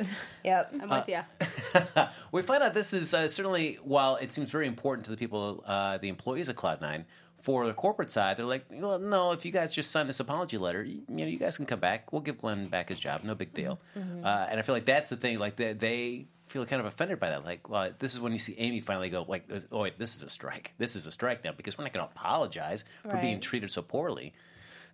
Yep. 0.43 0.73
I'm 0.81 0.89
with 0.89 1.07
you. 1.09 1.19
we 2.31 2.41
find 2.41 2.63
out 2.63 2.73
this 2.73 2.93
is 2.93 3.13
uh, 3.13 3.27
certainly, 3.27 3.75
while 3.83 4.15
it 4.15 4.31
seems 4.33 4.49
very 4.49 4.67
important 4.67 5.05
to 5.05 5.11
the 5.11 5.17
people, 5.17 5.63
uh, 5.67 5.97
the 5.99 6.07
employees 6.09 6.49
of 6.49 6.55
Cloud9, 6.55 7.03
for 7.43 7.67
the 7.67 7.73
corporate 7.73 8.09
side, 8.09 8.37
they're 8.37 8.45
like, 8.45 8.65
well, 8.71 8.97
no, 8.99 9.33
if 9.33 9.43
you 9.43 9.51
guys 9.51 9.73
just 9.73 9.91
sign 9.91 10.07
this 10.07 10.21
apology 10.21 10.57
letter, 10.57 10.81
you, 10.81 11.01
you 11.09 11.15
know, 11.17 11.25
you 11.25 11.37
guys 11.37 11.57
can 11.57 11.65
come 11.65 11.81
back. 11.81 12.13
We'll 12.13 12.21
give 12.21 12.37
Glenn 12.37 12.67
back 12.67 12.87
his 12.87 13.01
job. 13.01 13.21
No 13.25 13.35
big 13.35 13.53
deal. 13.53 13.81
Uh, 14.23 14.47
and 14.49 14.57
I 14.57 14.63
feel 14.63 14.73
like 14.73 14.85
that's 14.85 15.09
the 15.09 15.17
thing. 15.17 15.39
Like 15.39 15.57
they, 15.57 15.73
they 15.73 16.27
feel 16.47 16.65
kind 16.65 16.79
of 16.79 16.85
offended 16.85 17.19
by 17.19 17.31
that. 17.31 17.43
Like, 17.43 17.67
well, 17.67 17.91
this 17.99 18.13
is 18.13 18.21
when 18.21 18.31
you 18.31 18.39
see 18.39 18.55
Amy 18.57 18.79
finally 18.79 19.09
go, 19.09 19.25
like, 19.27 19.43
oh 19.73 19.81
wait, 19.81 19.99
this 19.99 20.15
is 20.15 20.23
a 20.23 20.29
strike. 20.29 20.73
This 20.77 20.95
is 20.95 21.05
a 21.05 21.11
strike 21.11 21.43
now 21.43 21.51
because 21.51 21.77
we're 21.77 21.83
not 21.83 21.91
going 21.91 22.07
to 22.07 22.11
apologize 22.13 22.85
for 23.09 23.17
being 23.17 23.41
treated 23.41 23.69
so 23.71 23.81
poorly. 23.81 24.33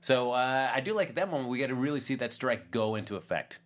So 0.01 0.31
uh, 0.31 0.71
I 0.73 0.79
do 0.79 0.95
like 0.95 1.09
at 1.09 1.15
that 1.15 1.29
moment 1.29 1.49
we 1.49 1.59
got 1.59 1.67
to 1.67 1.75
really 1.75 1.99
see 1.99 2.15
that 2.15 2.31
strike 2.31 2.71
go 2.71 2.95
into 2.95 3.15
effect. 3.15 3.59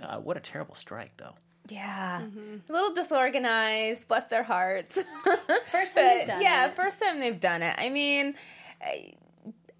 Uh, 0.00 0.18
what 0.18 0.36
a 0.36 0.40
terrible 0.40 0.76
strike, 0.76 1.16
though. 1.16 1.34
Yeah. 1.68 2.22
Mm-hmm. 2.22 2.56
A 2.68 2.72
little 2.72 2.92
disorganized, 2.92 4.08
bless 4.08 4.26
their 4.26 4.42
hearts. 4.42 4.96
First 5.70 5.94
time 5.94 6.18
they've 6.18 6.26
done 6.26 6.42
yeah, 6.42 6.66
it. 6.66 6.76
first 6.76 7.00
time 7.00 7.20
they've 7.20 7.38
done 7.38 7.62
it. 7.62 7.74
I 7.78 7.88
mean, 7.88 8.34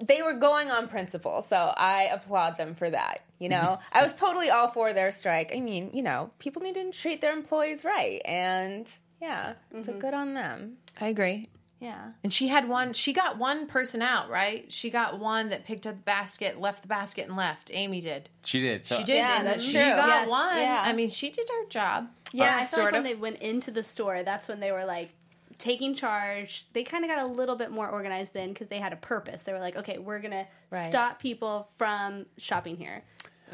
they 0.01 0.23
were 0.23 0.35
going 0.35 0.71
on 0.71 0.89
principle, 0.89 1.43
so 1.43 1.73
I 1.77 2.05
applaud 2.13 2.59
them 2.59 2.75
for 2.75 2.91
that. 2.91 3.23
You 3.39 3.49
know, 3.49 3.79
I 3.93 4.03
was 4.03 4.15
totally 4.15 4.51
all 4.51 4.69
for 4.69 4.93
their 4.93 5.13
strike. 5.13 5.53
I 5.55 5.61
mean, 5.61 5.91
you 5.93 6.03
know, 6.03 6.31
people 6.39 6.63
need 6.63 6.75
to 6.75 6.91
treat 6.93 7.21
their 7.21 7.33
employees 7.33 7.85
right, 7.85 8.21
and 8.25 8.91
yeah, 9.21 9.55
so 9.71 9.79
mm-hmm. 9.79 9.99
good 9.99 10.15
on 10.15 10.35
them. 10.35 10.79
I 11.01 11.09
agree. 11.09 11.49
Yeah. 11.83 12.13
And 12.23 12.33
she 12.33 12.47
had 12.49 12.69
one. 12.69 12.93
She 12.93 13.13
got 13.13 13.39
one 13.39 13.67
person 13.67 14.03
out, 14.03 14.31
right? 14.31 14.71
She 14.71 14.89
got 14.89 15.19
one 15.19 15.51
that 15.51 15.65
picked 15.65 15.87
up 15.87 15.97
the 15.97 16.01
basket, 16.03 16.61
left 16.61 16.83
the 16.83 16.89
basket, 16.89 17.27
and 17.27 17.37
left. 17.37 17.71
Amy 17.75 18.01
did. 18.01 18.31
She 18.45 18.61
did. 18.61 18.85
So 18.85 18.97
She 18.99 19.05
did. 19.05 19.17
Yeah, 19.17 19.39
and 19.39 19.47
that's 19.47 19.65
she 19.65 19.73
true. 19.73 19.81
got 19.83 20.07
Yes, 20.07 20.29
one. 20.29 20.57
yeah. 20.59 20.83
I 20.87 20.93
mean, 20.93 21.11
she 21.11 21.31
did 21.31 21.49
her 21.49 21.69
job. 21.69 22.09
Yeah, 22.33 22.45
Uh, 22.45 22.47
I 22.47 22.51
feel 22.51 22.59
like 22.59 22.69
sort 22.69 22.93
when 22.95 23.03
they 23.03 23.15
went 23.17 23.39
into 23.41 23.71
the 23.73 23.83
store, 23.83 24.23
that's 24.23 24.47
when 24.49 24.61
they 24.61 24.71
were 24.71 24.85
like 24.85 25.11
taking 25.59 25.95
charge. 25.95 26.67
They 26.73 26.83
kind 26.83 27.05
of 27.05 27.11
got 27.11 27.19
a 27.19 27.27
little 27.27 27.57
bit 27.57 27.71
more 27.71 27.89
organized 27.89 28.33
then 28.33 28.53
because 28.53 28.69
they 28.69 28.79
had 28.79 28.93
a 28.93 28.97
purpose. 28.97 29.43
They 29.43 29.53
were 29.53 29.61
like, 29.61 29.77
okay, 29.77 29.99
we're 29.99 30.19
gonna 30.21 30.47
stop 30.89 31.21
people 31.21 31.69
from 31.77 32.27
shopping 32.39 32.77
here. 32.77 33.03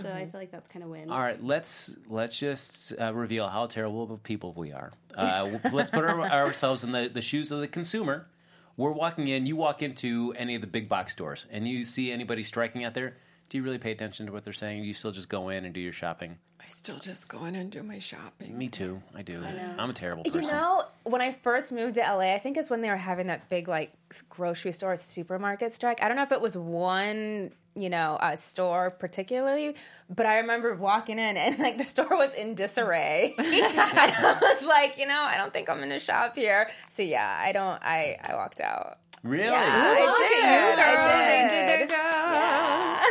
So 0.00 0.12
I 0.12 0.26
feel 0.26 0.40
like 0.40 0.50
that's 0.50 0.68
kind 0.68 0.82
of 0.82 0.90
win. 0.90 1.10
All 1.10 1.20
right, 1.20 1.42
let's 1.42 1.96
let's 2.08 2.38
just 2.38 2.94
uh, 3.00 3.12
reveal 3.14 3.48
how 3.48 3.66
terrible 3.66 4.10
of 4.10 4.22
people 4.22 4.52
we 4.56 4.72
are. 4.72 4.92
Uh, 5.14 5.58
let's 5.72 5.90
put 5.90 6.04
our, 6.04 6.20
ourselves 6.20 6.84
in 6.84 6.92
the, 6.92 7.08
the 7.12 7.22
shoes 7.22 7.50
of 7.50 7.60
the 7.60 7.68
consumer. 7.68 8.28
We're 8.76 8.92
walking 8.92 9.28
in. 9.28 9.46
You 9.46 9.56
walk 9.56 9.82
into 9.82 10.32
any 10.36 10.54
of 10.54 10.60
the 10.60 10.66
big 10.68 10.88
box 10.88 11.12
stores, 11.12 11.46
and 11.50 11.66
you 11.66 11.84
see 11.84 12.12
anybody 12.12 12.44
striking 12.44 12.84
out 12.84 12.94
there. 12.94 13.16
Do 13.48 13.58
you 13.58 13.64
really 13.64 13.78
pay 13.78 13.92
attention 13.92 14.26
to 14.26 14.32
what 14.32 14.44
they're 14.44 14.52
saying? 14.52 14.82
Do 14.82 14.88
you 14.88 14.94
still 14.94 15.10
just 15.10 15.28
go 15.28 15.48
in 15.48 15.64
and 15.64 15.74
do 15.74 15.80
your 15.80 15.92
shopping? 15.92 16.38
I 16.68 16.70
still 16.70 16.98
just 16.98 17.28
go 17.30 17.46
in 17.46 17.54
and 17.54 17.70
do 17.70 17.82
my 17.82 17.98
shopping. 17.98 18.58
Me 18.58 18.68
too. 18.68 19.00
I 19.16 19.22
do. 19.22 19.38
I 19.42 19.52
know. 19.52 19.74
I'm 19.78 19.88
a 19.88 19.94
terrible 19.94 20.22
person. 20.24 20.42
You 20.42 20.50
know, 20.50 20.84
when 21.04 21.22
I 21.22 21.32
first 21.32 21.72
moved 21.72 21.94
to 21.94 22.02
LA, 22.02 22.34
I 22.34 22.38
think 22.38 22.58
it's 22.58 22.68
when 22.68 22.82
they 22.82 22.90
were 22.90 22.96
having 22.96 23.28
that 23.28 23.48
big 23.48 23.68
like 23.68 23.90
grocery 24.28 24.72
store 24.72 24.94
supermarket 24.98 25.72
strike. 25.72 26.02
I 26.02 26.08
don't 26.08 26.16
know 26.18 26.24
if 26.24 26.32
it 26.32 26.42
was 26.42 26.58
one, 26.58 27.52
you 27.74 27.88
know, 27.88 28.16
uh, 28.20 28.36
store 28.36 28.90
particularly, 28.90 29.76
but 30.14 30.26
I 30.26 30.40
remember 30.40 30.74
walking 30.74 31.18
in 31.18 31.38
and 31.38 31.58
like 31.58 31.78
the 31.78 31.84
store 31.84 32.10
was 32.10 32.34
in 32.34 32.54
disarray. 32.54 33.34
and 33.38 33.46
I 33.48 34.36
was 34.38 34.62
like, 34.68 34.98
you 34.98 35.06
know, 35.06 35.22
I 35.26 35.38
don't 35.38 35.54
think 35.54 35.70
I'm 35.70 35.78
going 35.78 35.88
to 35.88 35.98
shop 35.98 36.36
here. 36.36 36.68
So 36.90 37.02
yeah, 37.02 37.34
I 37.42 37.52
don't. 37.52 37.80
I 37.82 38.18
I 38.22 38.34
walked 38.34 38.60
out. 38.60 38.98
really? 39.22 39.44
Yeah, 39.46 39.56
I 39.56 40.74
did. 40.74 40.78
I 40.78 41.26
They 41.28 41.48
did. 41.48 41.50
did 41.50 41.88
their 41.88 41.96
job. 41.96 43.07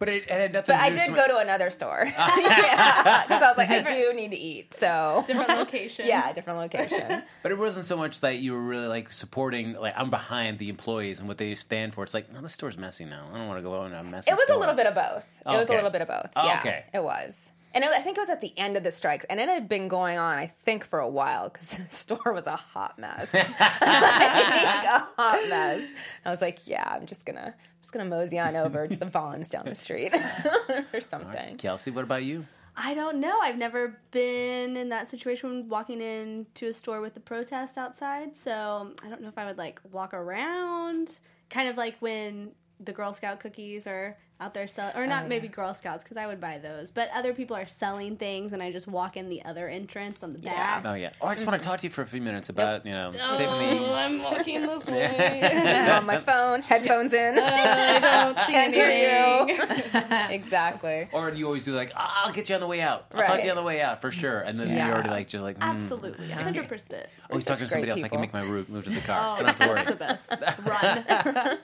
But 0.00 0.08
it, 0.08 0.22
it 0.24 0.30
had 0.30 0.52
nothing 0.54 0.74
But 0.74 0.78
to 0.78 0.84
I 0.84 0.90
did 0.90 1.12
with 1.12 1.20
go 1.20 1.28
to 1.28 1.38
another 1.38 1.68
store. 1.68 2.02
yeah, 2.18 3.22
because 3.28 3.42
I 3.42 3.48
was 3.50 3.58
like, 3.58 3.68
I 3.70 3.82
do 3.82 4.14
need 4.14 4.30
to 4.30 4.36
eat. 4.38 4.74
So 4.74 5.22
different 5.26 5.50
location. 5.50 6.06
yeah, 6.08 6.32
different 6.32 6.58
location. 6.58 7.22
But 7.42 7.52
it 7.52 7.58
wasn't 7.58 7.84
so 7.84 7.98
much 7.98 8.20
that 8.22 8.38
you 8.38 8.54
were 8.54 8.62
really 8.62 8.88
like 8.88 9.12
supporting. 9.12 9.74
Like 9.74 9.92
I'm 9.96 10.08
behind 10.08 10.58
the 10.58 10.70
employees 10.70 11.18
and 11.18 11.28
what 11.28 11.36
they 11.36 11.54
stand 11.54 11.92
for. 11.92 12.02
It's 12.02 12.14
like, 12.14 12.32
no, 12.32 12.40
this 12.40 12.54
store's 12.54 12.78
messy 12.78 13.04
now. 13.04 13.28
I 13.30 13.36
don't 13.36 13.46
want 13.46 13.58
to 13.58 13.62
go 13.62 13.84
in 13.84 13.92
a 13.92 14.02
messy. 14.02 14.30
It 14.30 14.34
was 14.34 14.44
store. 14.44 14.56
a 14.56 14.58
little 14.58 14.74
bit 14.74 14.86
of 14.86 14.94
both. 14.94 15.26
It 15.44 15.48
was 15.48 15.60
Okay. 15.64 15.74
a 15.74 15.76
little 15.76 15.90
bit 15.90 16.00
of 16.00 16.08
both. 16.08 16.30
Oh, 16.34 16.46
yeah, 16.46 16.60
okay. 16.60 16.84
it 16.94 17.02
was. 17.02 17.52
And 17.72 17.84
it, 17.84 17.90
I 17.90 18.00
think 18.00 18.16
it 18.16 18.20
was 18.20 18.30
at 18.30 18.40
the 18.40 18.52
end 18.56 18.76
of 18.76 18.82
the 18.82 18.90
strikes, 18.90 19.24
and 19.30 19.38
it 19.38 19.48
had 19.48 19.68
been 19.68 19.88
going 19.88 20.18
on, 20.18 20.38
I 20.38 20.46
think, 20.46 20.84
for 20.84 20.98
a 20.98 21.08
while 21.08 21.48
because 21.48 21.68
the 21.76 21.84
store 21.84 22.32
was 22.32 22.46
a 22.46 22.56
hot 22.56 22.98
mess, 22.98 23.32
like, 23.34 23.48
a 23.48 25.06
hot 25.16 25.46
mess. 25.48 25.92
I 26.24 26.30
was 26.30 26.40
like, 26.40 26.66
yeah, 26.66 26.84
I'm 26.86 27.06
just 27.06 27.24
gonna, 27.24 27.54
I'm 27.54 27.82
just 27.82 27.92
gonna 27.92 28.08
mosey 28.08 28.38
on 28.38 28.56
over 28.56 28.88
to 28.88 28.96
the 28.96 29.06
Vons 29.06 29.48
down 29.48 29.66
the 29.66 29.74
street 29.74 30.12
or 30.92 31.00
something. 31.00 31.56
Kelsey, 31.58 31.90
what 31.90 32.04
about 32.04 32.24
you? 32.24 32.44
I 32.76 32.94
don't 32.94 33.20
know. 33.20 33.38
I've 33.40 33.58
never 33.58 33.98
been 34.10 34.76
in 34.76 34.88
that 34.88 35.10
situation 35.10 35.68
walking 35.68 36.00
into 36.00 36.68
a 36.68 36.72
store 36.72 37.00
with 37.00 37.16
a 37.16 37.20
protest 37.20 37.76
outside, 37.76 38.36
so 38.36 38.92
I 39.04 39.08
don't 39.08 39.20
know 39.20 39.28
if 39.28 39.38
I 39.38 39.44
would 39.44 39.58
like 39.58 39.80
walk 39.90 40.14
around. 40.14 41.18
Kind 41.50 41.68
of 41.68 41.76
like 41.76 41.96
when 42.00 42.52
the 42.78 42.92
Girl 42.92 43.12
Scout 43.12 43.40
cookies 43.40 43.86
are 43.86 44.16
out 44.40 44.54
there 44.54 44.66
selling, 44.66 44.96
or 44.96 45.06
not 45.06 45.28
maybe 45.28 45.46
Girl 45.48 45.74
Scouts 45.74 46.02
because 46.02 46.16
I 46.16 46.26
would 46.26 46.40
buy 46.40 46.58
those, 46.58 46.90
but 46.90 47.10
other 47.14 47.34
people 47.34 47.54
are 47.56 47.66
selling 47.66 48.16
things, 48.16 48.52
and 48.52 48.62
I 48.62 48.72
just 48.72 48.88
walk 48.88 49.16
in 49.16 49.28
the 49.28 49.44
other 49.44 49.68
entrance 49.68 50.22
on 50.22 50.32
the 50.32 50.38
back. 50.38 50.82
Oh 50.84 50.94
yeah. 50.94 51.10
Oh, 51.20 51.26
I 51.26 51.34
just 51.34 51.46
want 51.46 51.58
to 51.60 51.64
talk 51.64 51.80
to 51.80 51.86
you 51.86 51.90
for 51.90 52.02
a 52.02 52.06
few 52.06 52.22
minutes 52.22 52.48
about 52.48 52.86
you 52.86 52.92
know 52.92 53.12
saving 53.36 53.76
the. 53.76 53.84
Oh, 53.84 53.94
I'm 54.00 54.22
walking 54.22 54.62
this 54.62 54.86
way. 54.86 55.88
on 55.92 56.06
my 56.06 56.16
phone, 56.18 56.62
headphones 56.62 57.12
in. 57.12 57.38
I 57.38 57.98
don't 58.00 58.38
see 58.46 58.52
Can't 58.52 58.74
hear 58.74 58.86
anything. 58.86 59.56
you. 59.56 60.34
exactly. 60.34 61.08
Or 61.12 61.30
you 61.30 61.44
always 61.46 61.64
do 61.64 61.74
like, 61.74 61.92
"Ah, 61.94 62.24
I'll 62.26 62.32
get 62.32 62.48
you 62.48 62.54
on 62.54 62.60
the 62.60 62.66
way 62.66 62.80
out. 62.80 63.06
I'll 63.12 63.26
talk 63.26 63.40
to 63.40 63.44
you 63.44 63.50
on 63.50 63.56
the 63.56 63.62
way 63.62 63.80
out 63.82 64.00
for 64.00 64.10
sure. 64.10 64.40
And 64.40 64.58
then 64.58 64.68
Yeah. 64.70 64.86
you're 64.86 64.94
already 64.94 65.10
like, 65.10 65.28
just 65.28 65.42
like, 65.44 65.58
mm. 65.58 65.62
Absolutely, 65.62 66.28
100. 66.28 66.68
percent 66.68 67.06
Oh, 67.30 67.36
he's 67.36 67.44
talking 67.44 67.64
to 67.64 67.68
somebody 67.68 67.92
great 67.92 67.98
else. 67.98 68.04
I 68.04 68.08
can 68.08 68.20
make 68.20 68.32
my 68.32 68.42
route 68.42 68.68
move 68.68 68.84
to 68.84 68.90
the 68.90 69.00
car. 69.02 69.36
I 69.38 69.42
don't 69.42 69.46
have 69.48 69.58
to 69.60 69.68
worry. 69.68 69.84
The 69.84 69.94
best. 69.96 70.32
Run. 70.64 71.58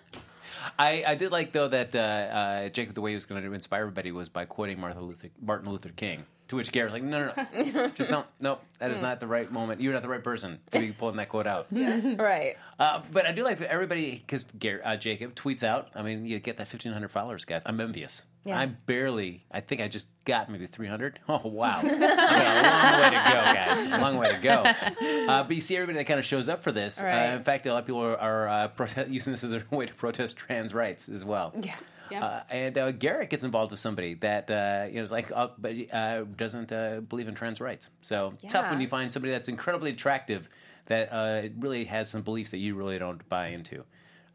I, 0.78 1.04
I 1.06 1.14
did 1.14 1.32
like 1.32 1.52
though 1.52 1.68
that 1.68 1.94
uh, 1.94 1.98
uh, 1.98 2.68
Jacob 2.68 2.94
the 2.94 3.00
way 3.00 3.10
he 3.10 3.14
was 3.14 3.24
going 3.24 3.42
to 3.42 3.52
inspire 3.52 3.80
everybody 3.82 4.12
was 4.12 4.28
by 4.28 4.44
quoting 4.44 4.80
Martin 4.80 5.02
Luther 5.02 5.28
Martin 5.40 5.70
Luther 5.70 5.90
King. 5.90 6.24
To 6.48 6.54
which 6.54 6.70
Garrett's 6.70 6.92
like, 6.92 7.02
no, 7.02 7.32
no, 7.34 7.46
no, 7.72 7.88
just 7.96 8.08
don't. 8.08 8.24
Nope, 8.38 8.62
that 8.78 8.92
is 8.92 9.00
not 9.00 9.18
the 9.18 9.26
right 9.26 9.50
moment. 9.50 9.80
You're 9.80 9.92
not 9.92 10.02
the 10.02 10.08
right 10.08 10.22
person 10.22 10.60
to 10.70 10.78
be 10.78 10.92
pulling 10.92 11.16
that 11.16 11.28
quote 11.28 11.46
out. 11.48 11.66
Right. 11.72 12.56
Uh, 12.78 13.02
but 13.10 13.26
I 13.26 13.32
do 13.32 13.42
like 13.42 13.60
everybody 13.60 14.22
because 14.24 14.46
uh, 14.84 14.96
Jacob 14.96 15.34
tweets 15.34 15.64
out. 15.64 15.88
I 15.96 16.02
mean, 16.02 16.24
you 16.24 16.38
get 16.38 16.56
that 16.58 16.68
1,500 16.68 17.08
followers, 17.08 17.44
guys. 17.44 17.62
I'm 17.66 17.80
envious. 17.80 18.22
Yeah. 18.46 18.58
I'm 18.58 18.76
barely. 18.86 19.44
I 19.50 19.60
think 19.60 19.80
I 19.80 19.88
just 19.88 20.08
got 20.24 20.50
maybe 20.50 20.66
300. 20.66 21.20
Oh 21.28 21.40
wow, 21.44 21.82
got 21.82 21.84
a 21.84 22.92
long 22.92 23.00
way 23.02 23.10
to 23.10 23.32
go, 23.32 23.42
guys. 23.42 23.84
A 23.84 23.98
long 23.98 24.16
way 24.16 24.32
to 24.32 24.38
go. 24.40 24.64
Uh, 25.26 25.42
but 25.42 25.56
you 25.56 25.60
see 25.60 25.74
everybody 25.74 25.98
that 25.98 26.04
kind 26.04 26.20
of 26.20 26.24
shows 26.24 26.48
up 26.48 26.62
for 26.62 26.70
this. 26.70 27.02
Right. 27.02 27.32
Uh, 27.32 27.36
in 27.36 27.42
fact, 27.42 27.66
a 27.66 27.72
lot 27.72 27.80
of 27.80 27.86
people 27.86 28.00
are, 28.00 28.16
are 28.16 28.48
uh, 28.48 29.04
using 29.08 29.32
this 29.32 29.42
as 29.42 29.52
a 29.52 29.64
way 29.72 29.86
to 29.86 29.94
protest 29.94 30.36
trans 30.36 30.72
rights 30.72 31.08
as 31.08 31.24
well. 31.24 31.52
Yeah. 31.60 31.74
Yeah. 32.10 32.24
Uh, 32.24 32.42
and 32.50 32.78
uh, 32.78 32.92
Garrett 32.92 33.30
gets 33.30 33.42
involved 33.42 33.72
with 33.72 33.80
somebody 33.80 34.14
that 34.14 34.48
uh, 34.50 34.86
you 34.88 34.96
know 34.96 35.02
is 35.02 35.10
like, 35.10 35.32
uh, 35.34 35.48
but 35.58 35.74
uh, 35.92 36.22
doesn't 36.36 36.70
uh, 36.70 37.00
believe 37.00 37.26
in 37.26 37.34
trans 37.34 37.60
rights. 37.60 37.90
So 38.02 38.34
tough 38.48 38.70
when 38.70 38.80
you 38.80 38.86
find 38.86 39.10
somebody 39.10 39.32
that's 39.32 39.48
incredibly 39.48 39.90
attractive 39.90 40.48
that 40.86 41.12
uh, 41.12 41.48
really 41.58 41.84
has 41.86 42.08
some 42.08 42.22
beliefs 42.22 42.52
that 42.52 42.58
you 42.58 42.74
really 42.74 42.98
don't 42.98 43.28
buy 43.28 43.48
into 43.48 43.82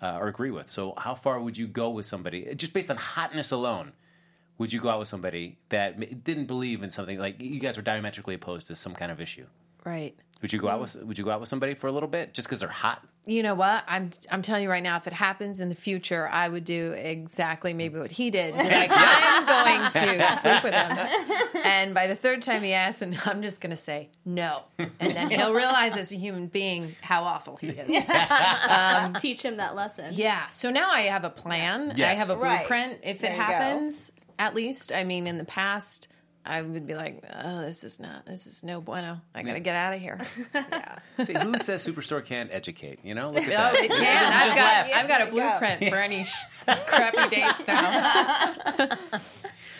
uh, 0.02 0.18
or 0.20 0.28
agree 0.28 0.52
with. 0.52 0.70
So 0.70 0.94
how 0.98 1.16
far 1.16 1.40
would 1.40 1.58
you 1.58 1.68
go 1.68 1.90
with 1.90 2.06
somebody 2.06 2.54
just 2.56 2.74
based 2.74 2.90
on 2.90 2.98
hotness 2.98 3.52
alone? 3.52 3.94
Would 4.62 4.72
you 4.72 4.80
go 4.80 4.90
out 4.90 5.00
with 5.00 5.08
somebody 5.08 5.58
that 5.70 6.24
didn't 6.24 6.46
believe 6.46 6.84
in 6.84 6.92
something 6.92 7.18
like 7.18 7.42
you 7.42 7.60
guys 7.60 7.80
are 7.80 7.82
diametrically 7.82 8.36
opposed 8.36 8.68
to 8.68 8.76
some 8.76 8.94
kind 8.94 9.12
of 9.12 9.20
issue? 9.20 9.48
Right. 9.84 10.16
Would 10.44 10.54
you 10.54 10.60
go 10.60 10.68
out 10.70 10.80
with 10.82 10.96
Would 10.96 11.18
you 11.18 11.24
go 11.26 11.32
out 11.32 11.40
with 11.40 11.50
somebody 11.50 11.74
for 11.74 11.88
a 11.88 11.92
little 11.92 12.10
bit 12.10 12.34
just 12.36 12.48
because 12.48 12.60
they're 12.60 12.70
hot? 12.70 13.04
You 13.28 13.44
know 13.44 13.54
what? 13.54 13.84
I'm 13.88 14.10
I'm 14.32 14.42
telling 14.42 14.64
you 14.64 14.70
right 14.72 14.82
now, 14.82 14.98
if 14.98 15.06
it 15.06 15.14
happens 15.14 15.60
in 15.60 15.70
the 15.70 15.76
future, 15.76 16.28
I 16.28 16.50
would 16.50 16.64
do 16.64 16.94
exactly 16.94 17.74
maybe 17.76 18.00
what 18.00 18.10
he 18.12 18.32
did. 18.32 18.56
Like 18.56 18.90
I'm 18.92 19.46
going 19.46 19.92
to 19.92 20.28
sleep 20.38 20.64
with 20.64 20.74
him, 20.74 20.98
and 21.64 21.94
by 21.94 22.08
the 22.08 22.16
third 22.16 22.42
time 22.42 22.64
he 22.64 22.74
asks, 22.74 23.04
and 23.04 23.16
I'm 23.26 23.44
just 23.44 23.62
going 23.62 23.70
to 23.70 23.78
say 23.78 24.10
no, 24.26 24.64
and 24.80 24.90
then 25.00 25.30
he'll 25.30 25.54
realize 25.54 25.96
as 25.96 26.12
a 26.12 26.16
human 26.16 26.48
being 26.48 26.96
how 27.02 27.22
awful 27.24 27.58
he 27.58 27.68
is. 27.70 28.08
Um, 28.72 29.14
Teach 29.16 29.44
him 29.44 29.58
that 29.58 29.76
lesson. 29.76 30.14
Yeah. 30.14 30.48
So 30.50 30.72
now 30.72 30.90
I 30.90 31.02
have 31.02 31.24
a 31.24 31.30
plan. 31.30 31.94
Yes. 31.96 32.16
I 32.16 32.20
have 32.20 32.30
a 32.32 32.36
Right. 32.36 32.60
blueprint. 32.62 33.00
If 33.04 33.20
There 33.20 33.32
it 33.32 33.36
happens, 33.38 34.12
at 34.42 34.56
least, 34.56 34.92
I 34.92 35.04
mean, 35.04 35.28
in 35.28 35.38
the 35.38 35.44
past, 35.46 36.08
I 36.44 36.62
would 36.64 36.88
be 36.88 36.96
like, 36.96 37.24
oh, 37.44 37.62
this 37.62 37.84
is 37.84 38.00
not, 38.00 38.26
this 38.26 38.48
is 38.48 38.64
no 38.64 38.82
bueno. 38.82 39.22
I 39.36 39.44
got 39.44 39.54
to 39.54 39.60
get 39.60 39.76
out 39.76 39.94
of 39.94 40.02
here. 40.02 40.20
yeah. 40.56 40.98
See, 41.22 41.34
who 41.34 41.58
says 41.60 41.86
Superstore 41.88 42.26
can't 42.26 42.50
educate? 42.52 43.00
You 43.04 43.14
know, 43.14 43.30
look 43.30 43.44
at 43.44 43.50
Oh, 43.74 43.74
that. 43.74 43.84
it 43.84 43.92
can. 43.92 44.26
I've 44.34 44.46
just 44.46 44.58
got, 44.58 44.64
laugh. 44.64 44.92
I've 44.96 45.08
got 45.08 45.22
a 45.22 45.26
There 45.26 45.34
you 45.36 45.40
go. 45.40 45.50
blueprint 45.60 45.86
for 45.90 45.96
any 45.98 46.24
sh- 46.24 46.44
crappy 46.88 47.30
dates 47.36 47.68
now. 47.68 48.98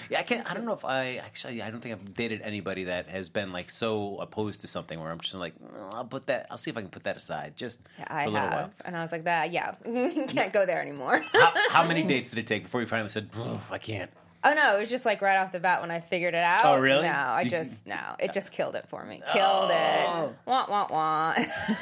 Yeah, 0.10 0.20
I 0.20 0.24
can't. 0.24 0.50
I 0.52 0.54
don't 0.54 0.66
know 0.66 0.74
if 0.74 0.84
I 0.84 1.16
actually. 1.16 1.62
I 1.62 1.72
don't 1.72 1.80
think 1.80 1.94
I've 1.96 2.14
dated 2.14 2.42
anybody 2.42 2.84
that 2.84 3.08
has 3.08 3.30
been 3.30 3.54
like 3.54 3.70
so 3.70 4.18
opposed 4.18 4.60
to 4.62 4.68
something 4.68 5.00
where 5.00 5.10
I'm 5.10 5.22
just 5.22 5.34
like, 5.36 5.54
"Oh, 5.74 5.90
I'll 5.94 6.04
put 6.06 6.28
that. 6.28 6.48
I'll 6.52 6.58
see 6.58 6.70
if 6.70 6.76
I 6.76 6.82
can 6.82 6.90
put 6.90 7.06
that 7.06 7.16
aside 7.16 7.54
just 7.56 7.80
Yeah, 7.98 8.06
for 8.08 8.14
I 8.14 8.24
a 8.24 8.30
little 8.30 8.42
have. 8.50 8.52
while. 8.54 8.72
And 8.84 8.98
I 8.98 9.04
was 9.04 9.12
like, 9.14 9.24
that, 9.24 9.52
yeah, 9.54 9.72
can't 10.28 10.52
go 10.52 10.66
there 10.66 10.82
anymore. 10.82 11.24
How, 11.32 11.54
how 11.70 11.88
many 11.88 12.04
dates 12.04 12.30
did 12.30 12.40
it 12.40 12.48
take 12.48 12.64
before 12.64 12.82
you 12.82 12.88
finally 12.88 13.08
said, 13.10 13.30
I 13.72 13.78
can't? 13.78 14.12
Oh 14.44 14.54
no, 14.54 14.76
it 14.76 14.80
was 14.80 14.90
just 14.90 15.06
like 15.06 15.22
right 15.22 15.38
off 15.38 15.52
the 15.52 15.60
bat 15.60 15.82
when 15.82 15.92
I 15.92 16.00
figured 16.00 16.34
it 16.34 16.44
out. 16.44 16.66
Oh, 16.66 16.80
really? 16.80 17.04
No, 17.04 17.12
I 17.14 17.48
just 17.48 17.86
no, 17.86 18.00
it 18.20 18.34
just 18.34 18.52
killed 18.52 18.76
it 18.76 18.86
for 18.90 19.06
me. 19.06 19.22
Killed 19.32 19.70
Oh. 19.72 20.30
it. 20.30 20.36
Wah 20.50 20.66
wah 20.68 20.88
wah. 20.90 21.34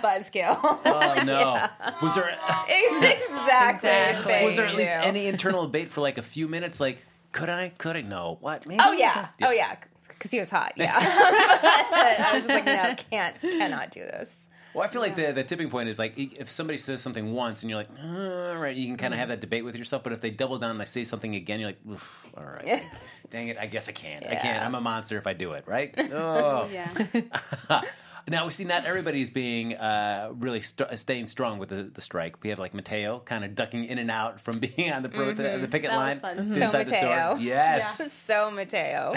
Buzzkill. 0.00 0.58
Oh 0.62 1.22
no! 1.24 1.68
Was 2.02 2.14
there 2.14 2.28
exactly. 2.68 3.90
Exactly. 3.90 4.44
was 4.44 4.56
there 4.56 4.66
at 4.66 4.74
least 4.74 4.92
any 4.92 5.26
internal 5.26 5.64
debate 5.64 5.90
for 5.90 6.00
like 6.00 6.18
a 6.18 6.22
few 6.22 6.48
minutes? 6.48 6.80
Like, 6.80 7.04
could 7.32 7.48
I? 7.48 7.70
Could 7.78 7.96
I? 7.96 8.00
No. 8.02 8.38
What? 8.40 8.66
Maybe? 8.66 8.80
Oh 8.82 8.92
yeah. 8.92 9.28
Oh 9.42 9.50
yeah. 9.50 9.76
Because 10.08 10.30
he 10.30 10.38
was 10.40 10.50
hot. 10.50 10.72
Yeah. 10.76 10.92
I 10.96 12.30
was 12.34 12.44
just 12.46 12.48
like, 12.48 12.64
no, 12.64 12.94
can't, 13.10 13.40
cannot 13.40 13.90
do 13.90 14.00
this. 14.00 14.36
Well, 14.74 14.84
I 14.84 14.88
feel 14.88 15.02
like 15.02 15.16
the 15.16 15.32
the 15.32 15.44
tipping 15.44 15.68
point 15.70 15.88
is 15.90 15.98
like 15.98 16.14
if 16.16 16.50
somebody 16.50 16.78
says 16.78 17.02
something 17.02 17.32
once 17.34 17.62
and 17.62 17.70
you're 17.70 17.78
like, 17.78 17.90
all 18.02 18.56
right, 18.56 18.74
you 18.74 18.86
can 18.86 18.96
kind 18.96 19.12
of 19.12 19.20
have 19.20 19.28
that 19.28 19.40
debate 19.40 19.64
with 19.64 19.76
yourself. 19.76 20.02
But 20.02 20.12
if 20.14 20.20
they 20.20 20.30
double 20.30 20.58
down 20.58 20.70
and 20.72 20.80
they 20.80 20.84
say 20.86 21.04
something 21.04 21.34
again, 21.34 21.60
you're 21.60 21.68
like, 21.70 21.80
Oof, 21.90 22.26
all 22.36 22.44
right, 22.44 22.82
dang 23.30 23.48
it, 23.48 23.58
I 23.58 23.66
guess 23.66 23.88
I 23.88 23.92
can't. 23.92 24.26
I 24.26 24.36
can't. 24.36 24.64
I'm 24.64 24.74
a 24.74 24.80
monster 24.80 25.18
if 25.18 25.26
I 25.26 25.34
do 25.34 25.52
it, 25.52 25.64
right? 25.66 25.94
Oh. 26.12 26.68
Yeah. 26.72 27.82
Now 28.28 28.44
we 28.44 28.52
see 28.52 28.62
not 28.62 28.84
everybody's 28.84 29.30
being 29.30 29.74
uh, 29.74 30.30
really 30.38 30.60
st- 30.60 30.96
staying 30.96 31.26
strong 31.26 31.58
with 31.58 31.70
the, 31.70 31.90
the 31.92 32.00
strike. 32.00 32.40
We 32.44 32.50
have 32.50 32.60
like 32.60 32.72
Mateo 32.72 33.18
kind 33.18 33.44
of 33.44 33.56
ducking 33.56 33.84
in 33.86 33.98
and 33.98 34.12
out 34.12 34.40
from 34.40 34.58
being 34.60 34.92
on 34.92 35.02
the 35.02 35.08
pro- 35.08 35.32
the, 35.32 35.58
the 35.58 35.66
picket 35.66 35.90
That 35.90 35.96
was 35.96 36.06
line 36.06 36.20
fun. 36.20 36.36
to 36.36 36.42
Mhm. 36.44 36.58
So 36.58 36.64
inside 36.66 36.86
the 36.86 36.94
store. 36.94 37.08
Mateo. 37.16 37.36
Yes, 37.40 38.12
So 38.12 38.50
Mateo. 38.52 39.14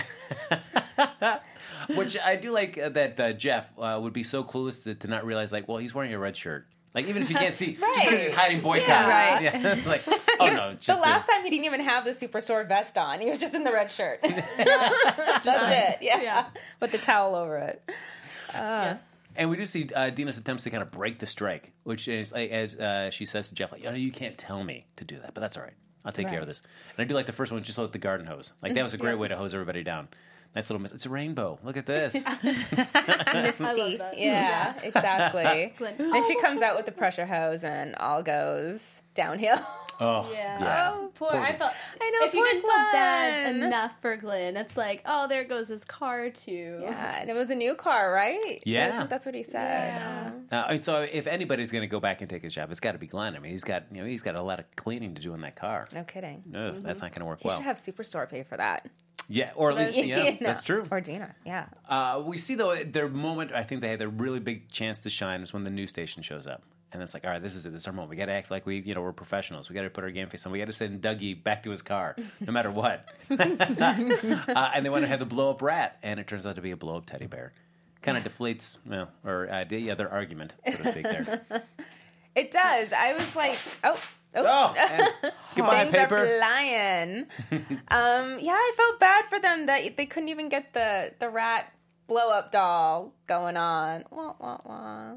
Which 1.96 2.18
I 2.20 2.36
do 2.36 2.52
like 2.52 2.78
uh, 2.78 2.90
that 2.90 3.20
uh, 3.20 3.34
Jeff 3.34 3.72
uh, 3.78 4.00
would 4.02 4.14
be 4.14 4.24
so 4.24 4.44
clueless 4.44 4.84
to, 4.84 4.96
to 4.96 5.08
not 5.08 5.26
realize 5.26 5.52
like, 5.52 5.68
well, 5.68 5.78
he's 5.78 5.94
wearing 5.94 6.14
a 6.14 6.20
red 6.20 6.36
shirt. 6.36 6.68
Like 6.94 7.08
even 7.08 7.24
if 7.24 7.30
you 7.30 7.36
can't 7.36 7.54
see, 7.54 7.74
just 7.76 8.06
because 8.06 8.22
he's 8.22 8.32
hiding 8.32 8.62
boycott. 8.62 8.88
Yeah. 8.88 9.10
Right. 9.36 9.44
Yeah, 9.44 9.74
it's 9.78 9.86
like, 9.88 10.04
oh 10.40 10.48
no, 10.48 10.70
it's 10.70 10.88
The 10.88 10.94
last 10.96 11.28
a- 11.28 11.32
time 11.34 11.44
he 11.44 11.50
didn't 11.50 11.66
even 11.66 11.82
have 11.82 12.06
the 12.06 12.12
superstore 12.12 12.66
vest 12.68 12.98
on. 12.98 13.20
He 13.20 13.30
was 13.30 13.38
just 13.40 13.54
in 13.54 13.66
the 13.66 13.72
red 13.74 13.92
shirt. 13.92 14.20
That's 14.24 15.98
it. 15.98 15.98
Yeah. 16.02 16.22
Yeah. 16.22 16.46
With 16.80 16.92
the 16.94 16.98
towel 16.98 17.36
over 17.36 17.58
it. 17.58 17.84
yes. 18.54 19.12
And 19.38 19.50
we 19.50 19.58
do 19.58 19.66
see 19.66 19.90
uh, 19.94 20.10
Dina's 20.12 20.38
attempts 20.38 20.64
to 20.64 20.70
kind 20.70 20.82
of 20.82 20.92
break 20.92 21.20
the 21.20 21.26
strike, 21.26 21.74
which 21.84 22.08
is 22.08 22.32
like, 22.32 22.52
as 22.52 22.74
uh, 22.76 23.10
she 23.10 23.26
says 23.26 23.50
to 23.50 23.56
Jeff, 23.56 23.74
like, 23.74 23.84
"Oh, 23.86 23.92
you 23.92 24.10
can't 24.14 24.38
tell 24.38 24.64
me 24.64 24.86
to 24.96 25.04
do 25.04 25.18
that, 25.20 25.34
but 25.34 25.42
that's 25.42 25.58
all 25.58 25.64
right. 25.64 25.74
I'll 26.06 26.14
take 26.14 26.30
care 26.30 26.40
of 26.40 26.48
this." 26.48 26.62
And 26.98 27.04
I 27.04 27.06
do 27.06 27.14
like 27.16 27.26
the 27.26 27.34
first 27.34 27.52
one, 27.52 27.62
just 27.62 27.78
like 27.78 27.92
the 27.92 27.98
garden 27.98 28.26
hose. 28.28 28.54
Like 28.64 28.74
that 28.76 28.84
was 28.84 28.94
a 28.94 28.98
great 28.98 29.20
way 29.20 29.28
to 29.28 29.36
hose 29.36 29.54
everybody 29.54 29.84
down. 29.84 30.08
Nice 30.54 30.70
little 30.70 30.82
miss. 30.82 30.92
It's 30.92 31.06
a 31.06 31.10
rainbow. 31.10 31.60
Look 31.64 31.78
at 31.78 31.86
this. 31.86 32.14
Misty. 32.44 33.98
that. 33.98 34.14
Yeah, 34.18 34.74
exactly. 34.82 35.74
Glenn. 35.78 35.96
Then 35.98 36.24
she 36.28 36.40
comes 36.40 36.62
out 36.62 36.76
with 36.76 36.86
the 36.86 36.92
pressure 36.92 37.26
hose 37.26 37.64
and 37.64 37.96
all 37.96 38.22
goes 38.24 39.02
downhill. 39.16 39.58
oh, 40.00 40.30
Yeah. 40.34 40.60
yeah. 40.62 40.92
Oh, 40.96 41.12
poor. 41.16 41.30
Poor 41.30 41.40
I 41.40 41.58
felt. 41.58 41.74
I 42.02 42.10
know, 42.12 42.28
If 42.28 42.34
you 42.34 42.40
poor 42.42 42.48
didn't 42.48 42.62
feel 42.62 42.70
bad 42.92 43.54
Glenn. 43.56 43.64
enough 43.64 44.02
for 44.02 44.16
Glenn, 44.18 44.58
it's 44.58 44.76
like, 44.78 45.02
oh, 45.06 45.28
there 45.28 45.44
goes 45.44 45.70
his 45.70 45.84
car 45.86 46.30
too. 46.30 46.80
Yeah, 46.84 47.18
and 47.22 47.30
it 47.30 47.34
was 47.34 47.50
a 47.50 47.56
new 47.56 47.76
car, 47.76 48.12
right? 48.12 48.62
Yeah. 48.66 48.88
I 48.88 48.92
think 48.98 49.10
that's 49.10 49.26
what 49.26 49.36
he 49.36 49.44
said. 49.44 50.34
Yeah. 50.52 50.66
Uh, 50.68 50.78
so 50.78 51.02
if 51.02 51.28
anybody's 51.28 51.72
going 51.72 51.82
to 51.84 51.88
go 51.88 52.00
back 52.00 52.22
and 52.22 52.30
take 52.30 52.44
his 52.44 52.54
job, 52.54 52.72
it's 52.72 52.80
got 52.80 52.92
to 52.94 52.98
be 52.98 53.08
Glenn. 53.08 53.36
I 53.36 53.40
mean, 53.40 53.52
he's 53.52 53.64
got 53.64 53.86
you 53.92 54.02
know 54.02 54.08
he's 54.08 54.22
got 54.22 54.36
a 54.36 54.42
lot 54.42 54.60
of 54.60 54.66
cleaning 54.76 55.16
to 55.16 55.22
do 55.22 55.34
in 55.34 55.42
that 55.42 55.56
car. 55.56 55.88
No 55.94 56.04
kidding. 56.04 56.44
No, 56.46 56.72
that's 56.80 57.02
not 57.02 57.12
going 57.12 57.22
to 57.22 57.26
work 57.26 57.42
He 57.42 57.48
well. 57.48 57.58
should 57.58 57.66
have 57.66 57.78
Superstore 57.78 58.30
pay 58.30 58.44
for 58.44 58.58
that. 58.58 58.88
Yeah, 59.28 59.52
or 59.56 59.72
at 59.72 59.78
least 59.78 59.96
yeah, 59.96 60.04
You 60.26 60.32
know. 60.32 60.38
that's 60.42 60.64
true. 60.64 60.86
Or 60.90 61.02
Dina. 61.02 61.36
Yeah. 61.46 61.66
Uh, 61.88 62.22
we 62.26 62.38
see 62.38 62.56
though 62.56 62.76
their 62.84 63.10
moment. 63.10 63.52
I 63.52 63.64
think 63.64 63.82
they 63.82 63.90
had 63.90 64.02
a 64.02 64.08
really 64.08 64.40
big 64.40 64.70
chance 64.70 65.00
to 65.00 65.10
shine 65.10 65.42
is 65.42 65.54
when 65.54 65.64
the 65.64 65.70
news 65.70 65.90
station 65.90 66.24
shows 66.24 66.48
up, 66.48 66.64
and 66.92 67.02
it's 67.02 67.14
like, 67.14 67.26
all 67.26 67.32
right, 67.32 67.42
this 67.42 67.56
is 67.56 67.66
it. 67.66 67.72
This 67.72 67.84
is 67.84 67.88
our 67.88 67.94
moment. 67.94 68.12
We 68.12 68.16
got 68.16 68.28
to 68.28 68.34
act 68.34 68.52
like 68.52 68.66
we, 68.66 68.80
you 68.80 68.96
know, 68.96 69.02
we're 69.02 69.14
professionals. 69.14 69.70
We 69.70 69.76
got 69.76 69.82
to 69.82 69.90
put 69.90 70.04
our 70.04 70.12
game 70.12 70.30
face 70.30 70.46
on. 70.46 70.52
We 70.52 70.60
got 70.60 70.66
to 70.66 70.74
send 70.74 71.02
Dougie 71.02 71.42
back 71.42 71.64
to 71.64 71.72
his 71.72 71.82
car, 71.82 72.16
no 72.40 72.54
matter 72.54 72.72
what. 72.72 73.08
uh, 73.30 73.36
and 73.38 74.86
they 74.86 74.90
want 74.90 75.04
to 75.04 75.08
have 75.08 75.20
the 75.20 75.26
blow 75.26 75.52
up 75.52 75.62
rat, 75.62 75.98
and 76.04 76.20
it 76.20 76.28
turns 76.28 76.46
out 76.46 76.56
to 76.56 76.62
be 76.62 76.72
a 76.72 76.78
blow 76.78 76.98
up 76.98 77.06
teddy 77.06 77.28
bear. 77.28 77.54
Kind 78.02 78.18
of 78.18 78.24
deflates, 78.24 78.78
well, 78.86 79.10
or 79.24 79.50
uh, 79.50 79.64
the 79.68 79.90
other 79.90 80.08
argument, 80.08 80.54
so 80.68 80.74
to 80.74 80.92
speak. 80.92 81.04
There. 81.04 81.64
It 82.36 82.52
does. 82.52 82.94
I 82.94 83.14
was 83.14 83.36
like, 83.36 83.58
oh. 83.84 84.00
Oh, 84.36 84.44
Oh, 84.48 84.76
and 85.24 85.34
goodbye, 85.56 85.84
things 85.86 85.96
paper. 85.96 86.18
are 86.18 86.38
flying. 86.40 87.26
um, 87.90 88.38
yeah, 88.40 88.54
I 88.54 88.72
felt 88.76 89.00
bad 89.00 89.26
for 89.30 89.40
them 89.40 89.66
that 89.68 89.96
they 89.98 90.06
couldn't 90.06 90.30
even 90.30 90.50
get 90.50 90.74
the 90.74 91.14
the 91.20 91.30
rat 91.30 91.72
blow 92.08 92.32
up 92.32 92.52
doll 92.52 93.14
going 93.28 93.58
on. 93.58 94.04
Wah, 94.12 94.34
wah, 94.40 94.58
wah. 94.66 95.14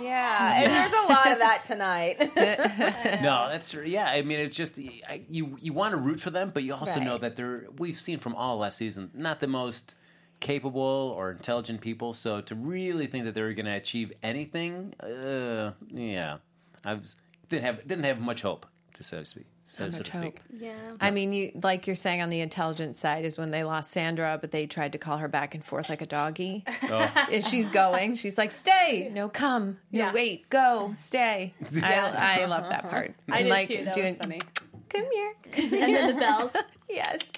Yeah, 0.00 0.54
and 0.56 0.72
there's 0.72 0.92
a 0.92 1.12
lot 1.12 1.32
of 1.32 1.38
that 1.38 1.62
tonight. 1.62 2.16
No, 3.22 3.48
that's 3.50 3.74
yeah. 3.74 4.08
I 4.10 4.22
mean, 4.22 4.40
it's 4.40 4.56
just 4.56 4.78
I- 4.78 5.22
you 5.28 5.56
you 5.60 5.72
want 5.74 5.92
to 5.92 5.98
root 5.98 6.20
for 6.20 6.30
them, 6.30 6.50
but 6.54 6.62
you 6.62 6.74
also 6.74 6.98
Right. 6.98 7.04
know 7.04 7.18
that 7.18 7.36
they're 7.36 7.66
we've 7.78 7.98
seen 7.98 8.18
from 8.18 8.34
all 8.34 8.56
last 8.58 8.78
season 8.78 9.10
not 9.14 9.40
the 9.40 9.46
most 9.46 9.96
capable 10.40 11.14
or 11.16 11.30
intelligent 11.30 11.82
people. 11.82 12.14
So 12.14 12.40
to 12.40 12.54
really 12.54 13.06
think 13.06 13.24
that 13.26 13.34
they're 13.34 13.52
going 13.52 13.66
to 13.66 13.76
achieve 13.76 14.12
anything, 14.22 14.94
uh, 15.00 15.72
yeah, 15.88 16.38
I 16.84 16.94
was, 16.94 17.16
didn't 17.50 17.64
have 17.64 17.86
didn't 17.86 18.04
have 18.04 18.18
much 18.20 18.40
hope 18.42 18.64
to 18.94 19.04
so 19.04 19.18
to 19.18 19.24
speak. 19.26 19.44
So, 19.66 19.88
so 19.88 19.98
much 19.98 20.10
to 20.10 20.18
hope. 20.18 20.38
Yeah. 20.58 20.72
I 21.00 21.12
mean, 21.12 21.32
you, 21.32 21.52
like 21.62 21.86
you're 21.86 21.94
saying 21.94 22.22
on 22.22 22.28
the 22.30 22.40
intelligent 22.40 22.96
side 22.96 23.24
is 23.24 23.38
when 23.38 23.52
they 23.52 23.62
lost 23.62 23.92
Sandra, 23.92 24.36
but 24.40 24.50
they 24.50 24.66
tried 24.66 24.92
to 24.92 24.98
call 24.98 25.18
her 25.18 25.28
back 25.28 25.54
and 25.54 25.64
forth 25.64 25.88
like 25.88 26.00
a 26.02 26.06
doggy. 26.06 26.64
Oh. 26.90 27.12
As 27.32 27.48
she's 27.48 27.68
going, 27.68 28.14
she's 28.16 28.36
like, 28.36 28.50
"Stay, 28.50 29.10
no, 29.12 29.28
come, 29.28 29.78
no, 29.92 29.98
Yeah. 30.06 30.12
wait, 30.12 30.48
go, 30.50 30.92
stay." 30.96 31.54
I, 31.84 32.40
I 32.42 32.44
love 32.46 32.68
that 32.70 32.90
part. 32.90 33.14
I 33.30 33.38
And, 33.38 33.44
did 33.44 33.50
like 33.50 33.68
too. 33.68 33.84
That 33.84 33.94
doing, 33.94 34.16
was 34.18 34.26
funny. 34.26 34.40
Come 34.88 35.06
here. 35.12 35.32
And 35.56 35.70
then 35.94 36.14
the 36.14 36.20
bells. 36.20 36.56
yes, 36.88 37.30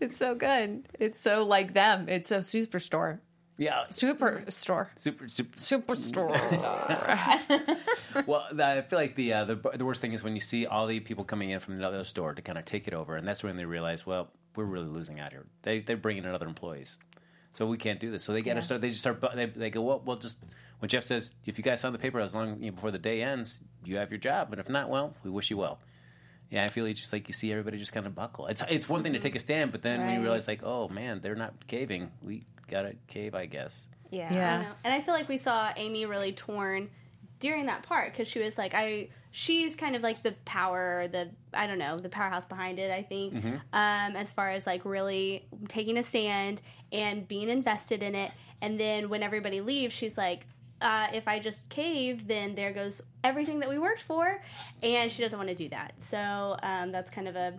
it's 0.00 0.16
so 0.18 0.34
good. 0.34 0.86
It's 0.98 1.20
so 1.20 1.44
like 1.44 1.74
them. 1.74 2.06
It's 2.08 2.28
so 2.30 2.38
superstore, 2.38 3.18
Yeah, 3.58 3.84
superstore, 3.90 4.88
super 4.98 5.28
store. 5.28 5.56
super. 5.56 5.94
superstore. 5.94 7.78
Well, 8.26 8.46
I 8.58 8.80
feel 8.80 8.98
like 8.98 9.14
the 9.14 9.32
uh, 9.32 9.44
the 9.44 9.56
the 9.74 9.84
worst 9.84 10.00
thing 10.00 10.12
is 10.12 10.22
when 10.22 10.34
you 10.34 10.40
see 10.40 10.66
all 10.66 10.86
the 10.86 11.00
people 11.00 11.24
coming 11.24 11.50
in 11.50 11.60
from 11.60 11.76
the 11.76 11.86
other 11.86 12.02
store 12.04 12.32
to 12.34 12.42
kind 12.42 12.58
of 12.58 12.64
take 12.64 12.88
it 12.88 12.94
over, 12.94 13.16
and 13.16 13.26
that's 13.28 13.42
when 13.42 13.56
they 13.56 13.64
realize, 13.66 14.06
well, 14.06 14.28
we're 14.54 14.64
really 14.64 14.88
losing 14.88 15.20
out 15.20 15.32
here. 15.32 15.44
They 15.62 15.80
they're 15.80 15.96
bringing 15.98 16.24
in 16.24 16.30
other 16.30 16.46
employees, 16.46 16.96
so 17.52 17.66
we 17.66 17.76
can't 17.76 18.00
do 18.00 18.10
this. 18.10 18.24
So 18.24 18.32
they 18.32 18.40
got 18.42 18.54
to 18.54 18.62
start. 18.62 18.80
They 18.80 18.88
just 18.88 19.00
start. 19.00 19.22
They, 19.34 19.46
they 19.46 19.70
go, 19.70 19.82
well, 19.82 20.02
we'll 20.04 20.16
just. 20.16 20.38
When 20.78 20.88
Jeff 20.88 21.04
says, 21.04 21.32
if 21.46 21.56
you 21.56 21.64
guys 21.64 21.80
sign 21.80 21.92
the 21.92 21.98
paper 21.98 22.20
as 22.20 22.34
long 22.34 22.62
you 22.62 22.70
know, 22.70 22.74
before 22.74 22.90
the 22.90 22.98
day 22.98 23.22
ends, 23.22 23.60
you 23.84 23.96
have 23.96 24.10
your 24.10 24.18
job, 24.18 24.48
but 24.50 24.58
if 24.58 24.68
not, 24.68 24.90
well, 24.90 25.14
we 25.24 25.30
wish 25.30 25.50
you 25.50 25.56
well. 25.56 25.78
Yeah, 26.50 26.64
I 26.64 26.68
feel 26.68 26.84
like 26.84 26.96
just 26.96 27.12
like 27.12 27.26
you 27.28 27.34
see 27.34 27.50
everybody 27.50 27.78
just 27.78 27.92
kind 27.92 28.06
of 28.06 28.14
buckle. 28.14 28.46
It's 28.46 28.62
it's 28.68 28.88
one 28.88 29.02
thing 29.02 29.12
to 29.14 29.18
take 29.18 29.34
a 29.34 29.40
stand, 29.40 29.72
but 29.72 29.82
then 29.82 30.00
when 30.00 30.14
you 30.14 30.20
realize 30.20 30.46
like, 30.46 30.62
oh 30.62 30.88
man, 30.88 31.20
they're 31.20 31.34
not 31.34 31.66
caving. 31.66 32.10
We 32.24 32.44
gotta 32.68 32.94
cave, 33.08 33.34
I 33.34 33.46
guess. 33.46 33.86
yeah. 34.10 34.28
I 34.30 34.34
Yeah. 34.34 34.62
know. 34.62 34.72
And 34.84 34.94
I 34.94 35.00
feel 35.00 35.14
like 35.14 35.28
we 35.28 35.38
saw 35.38 35.72
Amy 35.76 36.06
really 36.06 36.32
torn 36.32 36.88
during 37.40 37.66
that 37.66 37.82
part 37.82 38.12
because 38.12 38.28
she 38.28 38.38
was 38.40 38.56
like, 38.58 38.74
I. 38.74 39.08
She's 39.32 39.76
kind 39.76 39.94
of 39.94 40.00
like 40.00 40.22
the 40.22 40.32
power, 40.46 41.08
the 41.08 41.28
I 41.52 41.66
don't 41.66 41.76
know, 41.76 41.98
the 41.98 42.08
powerhouse 42.08 42.46
behind 42.46 42.78
it. 42.78 42.90
I 42.90 43.02
think, 43.02 43.34
um, 43.34 43.60
as 44.16 44.32
far 44.32 44.48
as 44.48 44.66
like 44.66 44.82
really 44.86 45.44
taking 45.68 45.98
a 45.98 46.02
stand 46.02 46.62
and 46.90 47.28
being 47.28 47.50
invested 47.50 48.02
in 48.02 48.14
it. 48.14 48.30
And 48.62 48.80
then 48.80 49.10
when 49.10 49.22
everybody 49.22 49.60
leaves, 49.60 49.92
she's 49.94 50.16
like, 50.16 50.46
uh, 50.80 51.08
if 51.12 51.26
I 51.28 51.38
just 51.38 51.68
cave, 51.68 52.28
then 52.28 52.54
there 52.54 52.72
goes 52.72 53.00
everything 53.24 53.60
that 53.60 53.68
we 53.68 53.78
worked 53.78 54.02
for, 54.02 54.42
and 54.82 55.10
she 55.10 55.22
doesn't 55.22 55.38
want 55.38 55.48
to 55.48 55.54
do 55.54 55.68
that. 55.70 55.94
So 55.98 56.56
um, 56.62 56.92
that's 56.92 57.10
kind 57.10 57.28
of 57.28 57.36
a 57.36 57.54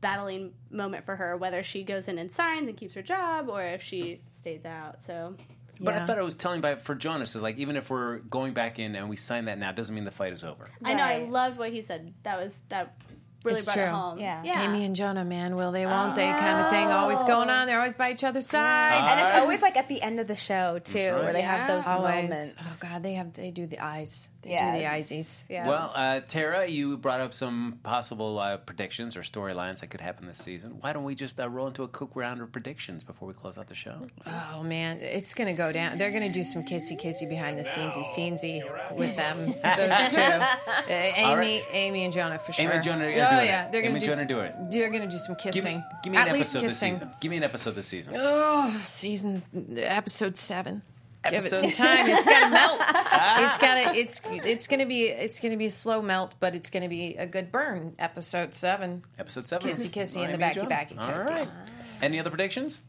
battling 0.00 0.52
moment 0.70 1.04
for 1.04 1.16
her, 1.16 1.36
whether 1.36 1.62
she 1.62 1.82
goes 1.82 2.08
in 2.08 2.18
and 2.18 2.30
signs 2.30 2.68
and 2.68 2.76
keeps 2.76 2.94
her 2.94 3.02
job, 3.02 3.48
or 3.48 3.62
if 3.62 3.82
she 3.82 4.20
stays 4.30 4.64
out. 4.64 5.02
So 5.02 5.34
But 5.80 5.94
I 5.94 6.06
thought 6.06 6.18
it 6.18 6.24
was 6.24 6.34
telling 6.34 6.60
by 6.60 6.76
for 6.76 6.94
Jonas 6.94 7.34
is 7.36 7.42
like 7.42 7.58
even 7.58 7.76
if 7.76 7.90
we're 7.90 8.18
going 8.18 8.52
back 8.54 8.78
in 8.78 8.94
and 8.96 9.08
we 9.08 9.16
sign 9.16 9.46
that 9.46 9.58
now, 9.58 9.72
doesn't 9.72 9.94
mean 9.94 10.04
the 10.04 10.10
fight 10.10 10.32
is 10.32 10.44
over. 10.44 10.70
I 10.84 10.94
know 10.94 11.02
I 11.02 11.18
loved 11.18 11.58
what 11.58 11.72
he 11.72 11.82
said. 11.82 12.14
That 12.22 12.38
was 12.38 12.58
that 12.68 12.96
really 13.44 13.56
It's 13.56 13.64
brought 13.66 13.76
it 13.78 13.86
true. 13.86 13.90
home. 13.94 14.18
Yeah. 14.18 14.42
yeah. 14.44 14.64
Amy 14.64 14.84
and 14.84 14.96
Jonah, 14.96 15.24
man, 15.24 15.54
will 15.56 15.72
they, 15.72 15.86
won't 15.86 16.16
they, 16.16 16.26
kind 16.28 16.60
of 16.64 16.70
thing. 16.70 16.88
Always 16.88 17.22
going 17.24 17.50
on. 17.50 17.66
They're 17.66 17.78
always 17.78 17.94
by 17.94 18.12
each 18.12 18.24
other's 18.24 18.48
side. 18.48 19.10
And 19.10 19.20
it's 19.20 19.38
always 19.38 19.62
like 19.62 19.76
at 19.76 19.88
the 19.88 20.02
end 20.02 20.20
of 20.20 20.26
the 20.26 20.34
show 20.36 20.78
too, 20.80 20.98
right. 21.12 21.22
where 21.24 21.32
they 21.32 21.38
Yeah. 21.40 21.56
have 21.58 21.68
those 21.68 21.86
Always. 21.86 22.14
moments. 22.14 22.54
Oh 22.60 22.76
God, 22.80 23.02
they 23.02 23.14
have 23.14 23.32
they 23.34 23.50
do 23.50 23.66
the 23.66 23.78
eyes. 23.84 24.28
They 24.42 24.50
Yes. 24.50 24.74
do 24.74 24.78
the 24.80 24.86
eyesies. 24.90 25.44
Yeah. 25.48 25.66
Well, 25.68 25.92
uh, 25.94 26.20
Tara, 26.20 26.66
you 26.66 26.96
brought 26.96 27.20
up 27.20 27.34
some 27.34 27.80
possible 27.82 28.38
uh, 28.38 28.56
predictions 28.58 29.16
or 29.16 29.22
storylines 29.22 29.80
that 29.80 29.88
could 29.90 30.00
happen 30.00 30.26
this 30.26 30.38
season. 30.38 30.76
Why 30.80 30.92
don't 30.92 31.04
we 31.04 31.14
just 31.14 31.38
uh, 31.40 31.48
roll 31.48 31.66
into 31.66 31.82
a 31.82 31.88
quick 31.88 32.10
round 32.14 32.40
of 32.40 32.50
predictions 32.52 33.04
before 33.04 33.28
we 33.28 33.34
close 33.34 33.58
out 33.58 33.66
the 33.68 33.74
show? 33.74 34.06
Oh 34.26 34.62
man, 34.62 34.98
it's 35.00 35.34
gonna 35.34 35.54
go 35.54 35.72
down. 35.72 35.98
They're 35.98 36.12
gonna 36.12 36.32
do 36.32 36.44
some 36.44 36.62
kissy 36.62 36.98
kissy 36.98 37.28
behind 37.28 37.58
the 37.58 37.62
scenesy 37.64 38.04
scenesy 38.04 38.96
with 38.96 39.16
them. 39.16 39.38
Those 39.38 40.10
two, 40.10 40.20
uh, 40.22 40.44
Amy, 40.88 41.34
right. 41.34 41.62
Amy 41.72 42.04
and 42.04 42.12
Jonah 42.12 42.38
for 42.38 42.52
sure. 42.52 42.64
Amy 42.66 42.74
and 42.74 42.82
Jonah 42.84 43.04
are 43.06 43.10
oh 43.28 43.30
gonna 43.30 43.40
do 43.40 43.44
it. 43.44 43.46
yeah, 43.46 43.70
they're 43.70 43.82
gonna 43.82 44.00
do. 44.00 44.06
Jonah 44.06 44.24
do 44.26 44.40
it. 44.40 44.54
They're 44.70 44.90
gonna 44.90 45.06
do 45.10 45.18
some 45.18 45.34
Give 45.36 45.52
kissing. 45.54 45.78
me, 45.78 45.84
give 46.02 46.12
me 46.12 46.18
an 46.18 46.28
At 46.28 46.34
least 46.34 46.54
episode 46.56 46.68
this 46.68 46.72
kissing. 46.80 46.94
season. 46.96 47.10
Give 47.20 47.30
me 47.30 47.36
an 47.36 47.42
episode 47.44 47.70
this 47.74 47.86
season. 47.86 48.14
Oh, 48.16 48.80
season 48.84 49.42
episode 49.76 50.36
seven. 50.36 50.82
Give 51.28 51.44
it 51.44 51.48
some 51.50 51.70
time. 51.72 52.08
It's 52.08 52.24
gotta 52.24 52.50
melt. 52.50 52.80
It's 52.80 53.58
gotta. 53.58 53.98
It's 53.98 54.20
it's 54.46 54.66
gonna 54.68 54.86
be. 54.86 55.04
It's 55.08 55.40
gonna 55.40 55.56
be 55.56 55.66
a 55.66 55.70
slow 55.70 56.00
melt, 56.00 56.36
but 56.40 56.54
it's 56.54 56.70
gonna 56.70 56.88
be 56.88 57.16
a 57.16 57.26
good 57.26 57.50
burn. 57.52 57.94
Episode 57.98 58.54
seven. 58.54 59.02
Episode 59.18 59.44
seven. 59.44 59.68
Kissy 59.70 59.90
kissy 59.90 60.22
and 60.24 60.32
the 60.32 60.32
Amy 60.32 60.32
and 60.34 60.40
backy 60.40 60.54
Jonah. 60.60 60.68
backy 60.68 60.94
All 60.96 61.02
type 61.02 61.28
right. 61.30 61.48
Any 62.00 62.18
other 62.20 62.30
predictions? 62.30 62.80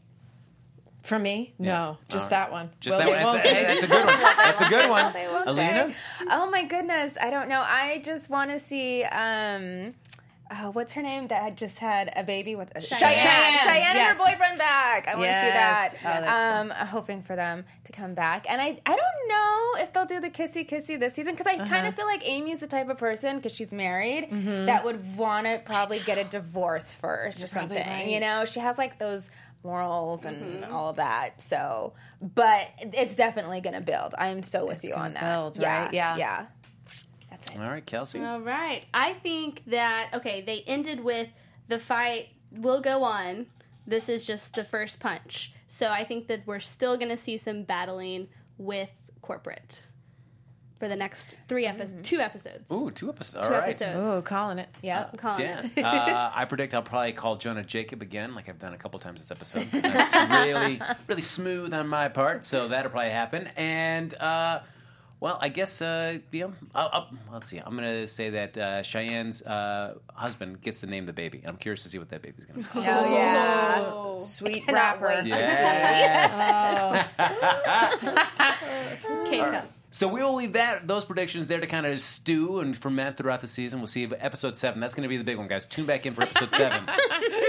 For 1.02 1.18
me, 1.18 1.54
no, 1.58 1.96
just 2.10 2.30
All 2.30 2.38
right. 2.38 2.44
that 2.46 2.52
one. 2.52 2.70
Just 2.78 2.98
Will 2.98 3.06
that 3.06 3.24
one. 3.24 3.36
That's, 3.42 3.80
that's 3.80 3.82
a 3.82 3.86
good 3.88 4.04
one. 4.04 4.20
That's 4.36 4.60
a 4.60 4.68
good 4.68 4.90
one. 4.90 5.48
Alina. 5.48 5.94
Oh 6.30 6.50
my 6.50 6.64
goodness, 6.64 7.16
I 7.20 7.30
don't 7.30 7.48
know. 7.48 7.62
I 7.66 8.02
just 8.04 8.28
want 8.30 8.50
to 8.50 8.60
see. 8.60 9.02
um 9.04 9.94
Oh, 10.52 10.70
what's 10.72 10.94
her 10.94 11.02
name 11.02 11.28
that 11.28 11.42
had 11.42 11.56
just 11.56 11.78
had 11.78 12.12
a 12.16 12.24
baby 12.24 12.56
with 12.56 12.76
uh, 12.76 12.80
Cheyenne? 12.80 13.14
Cheyenne. 13.16 13.58
Cheyenne, 13.62 13.96
and 13.96 13.98
her 13.98 14.14
boyfriend 14.18 14.58
back. 14.58 15.06
I 15.06 15.14
want 15.14 15.26
to 15.26 15.30
Yes. 15.30 15.92
see 15.92 15.98
Oh, 15.98 16.02
that. 16.02 16.22
that's 16.24 16.42
um, 16.42 16.72
I'm 16.76 16.86
hoping 16.88 17.22
for 17.22 17.36
them 17.36 17.64
to 17.84 17.92
come 17.92 18.14
back, 18.14 18.46
and 18.50 18.60
I 18.60 18.76
I 18.84 18.96
don't 18.96 19.28
know 19.28 19.82
if 19.82 19.92
they'll 19.92 20.06
do 20.06 20.18
the 20.20 20.28
kissy 20.30 20.68
kissy 20.68 20.98
this 20.98 21.14
season 21.14 21.34
because 21.34 21.46
I 21.46 21.54
Uh-huh. 21.54 21.66
kind 21.66 21.86
of 21.86 21.94
feel 21.94 22.06
like 22.06 22.28
Amy's 22.28 22.60
the 22.60 22.66
type 22.66 22.88
of 22.88 22.98
person 22.98 23.36
because 23.36 23.54
she's 23.54 23.72
married 23.72 24.24
Mm-hmm. 24.30 24.66
that 24.66 24.84
would 24.84 25.16
want 25.16 25.46
to 25.46 25.58
probably 25.64 26.00
get 26.00 26.18
a 26.18 26.24
divorce 26.24 26.90
first 26.90 27.42
or 27.42 27.46
probably 27.46 27.76
something. 27.76 28.08
You 28.08 28.18
know, 28.20 28.44
she 28.44 28.58
has 28.60 28.76
like 28.76 28.98
those 28.98 29.30
morals 29.62 30.24
and 30.24 30.64
all 30.64 30.88
of 30.90 30.96
that. 30.96 31.40
So, 31.42 31.92
but 32.20 32.68
it's 32.80 33.14
definitely 33.14 33.60
going 33.60 33.74
to 33.74 33.80
build. 33.82 34.14
I'm 34.18 34.42
so 34.42 34.64
with 34.66 34.78
It's 34.78 34.88
you 34.88 34.94
on 34.94 35.14
that. 35.14 35.20
build, 35.22 35.58
yeah, 35.60 35.82
right? 35.84 35.92
Yeah. 35.92 36.16
yeah. 36.16 36.46
That's 37.40 37.54
it. 37.56 37.60
All 37.60 37.68
right, 37.70 37.84
Kelsey. 37.84 38.22
All 38.22 38.40
right. 38.40 38.84
I 38.94 39.14
think 39.14 39.62
that 39.66 40.10
okay, 40.14 40.42
they 40.42 40.62
ended 40.66 41.02
with 41.02 41.28
the 41.68 41.78
fight 41.78 42.28
will 42.52 42.80
go 42.80 43.04
on. 43.04 43.46
This 43.86 44.08
is 44.08 44.24
just 44.24 44.54
the 44.54 44.64
first 44.64 45.00
punch. 45.00 45.52
So 45.68 45.88
I 45.88 46.04
think 46.04 46.26
that 46.28 46.46
we're 46.46 46.60
still 46.60 46.96
going 46.96 47.10
to 47.10 47.16
see 47.16 47.36
some 47.36 47.62
battling 47.62 48.28
with 48.58 48.90
corporate 49.22 49.82
for 50.80 50.88
the 50.88 50.96
next 50.96 51.34
3 51.46 51.66
episodes, 51.66 52.08
two 52.08 52.20
episodes. 52.20 52.70
Ooh, 52.72 52.90
two 52.90 53.10
episodes. 53.10 53.36
All 53.44 53.50
two 53.50 53.54
right. 53.54 53.68
episodes. 53.68 53.98
Oh, 53.98 54.22
calling 54.22 54.58
it. 54.58 54.68
Yep, 54.82 55.10
I'm 55.12 55.18
calling 55.18 55.42
Yeah, 55.42 55.66
it. 55.76 55.78
uh, 55.84 56.30
I 56.34 56.46
predict 56.46 56.72
I'll 56.72 56.82
probably 56.82 57.12
call 57.12 57.36
Jonah 57.36 57.62
Jacob 57.62 58.00
again, 58.00 58.34
like 58.34 58.48
I've 58.48 58.58
done 58.58 58.72
a 58.72 58.78
couple 58.78 58.98
times 58.98 59.20
this 59.20 59.30
episode. 59.30 59.66
That's 59.70 60.14
really, 60.32 60.80
really 61.06 61.20
smooth 61.20 61.74
on 61.74 61.86
my 61.86 62.08
part, 62.08 62.44
so 62.46 62.66
that'll 62.68 62.90
probably 62.90 63.10
happen. 63.10 63.48
And 63.56 64.14
uh, 64.14 64.60
well, 65.20 65.38
I 65.40 65.48
guess 65.50 65.82
uh, 65.82 66.18
you 66.32 66.40
know, 66.40 66.52
I'll, 66.74 66.88
I'll, 66.92 67.08
let's 67.32 67.48
see. 67.48 67.58
I'm 67.58 67.74
gonna 67.74 68.06
say 68.06 68.30
that 68.30 68.56
uh, 68.56 68.82
Cheyenne's 68.82 69.42
uh, 69.42 69.94
husband 70.14 70.60
gets 70.62 70.80
to 70.80 70.86
name 70.86 71.04
the 71.06 71.12
baby. 71.12 71.42
I'm 71.46 71.56
curious 71.56 71.82
to 71.82 71.88
see 71.88 71.98
what 71.98 72.08
that 72.10 72.22
baby's 72.22 72.44
gonna 72.46 72.60
be. 72.60 72.64
called. 72.64 72.84
Oh, 72.88 73.14
yeah. 73.14 73.82
Oh. 73.86 74.18
Sweet 74.18 74.64
Cannot 74.66 75.00
rapper. 75.00 75.22
wait. 75.22 75.26
Yes. 75.26 77.06
K-cup. 79.30 79.70
So 79.92 80.06
we 80.06 80.22
will 80.22 80.36
leave 80.36 80.52
that 80.52 80.86
those 80.86 81.04
predictions 81.04 81.48
there 81.48 81.58
to 81.58 81.66
kind 81.66 81.84
of 81.84 82.00
stew 82.00 82.60
and 82.60 82.76
ferment 82.76 83.16
throughout 83.16 83.40
the 83.40 83.48
season. 83.48 83.80
We'll 83.80 83.88
see 83.88 84.04
if 84.04 84.12
episode 84.18 84.56
seven. 84.56 84.78
That's 84.80 84.94
going 84.94 85.02
to 85.02 85.08
be 85.08 85.16
the 85.16 85.24
big 85.24 85.36
one, 85.36 85.48
guys. 85.48 85.64
Tune 85.64 85.84
back 85.84 86.06
in 86.06 86.14
for 86.14 86.22
episode 86.22 86.52
seven. 86.52 86.84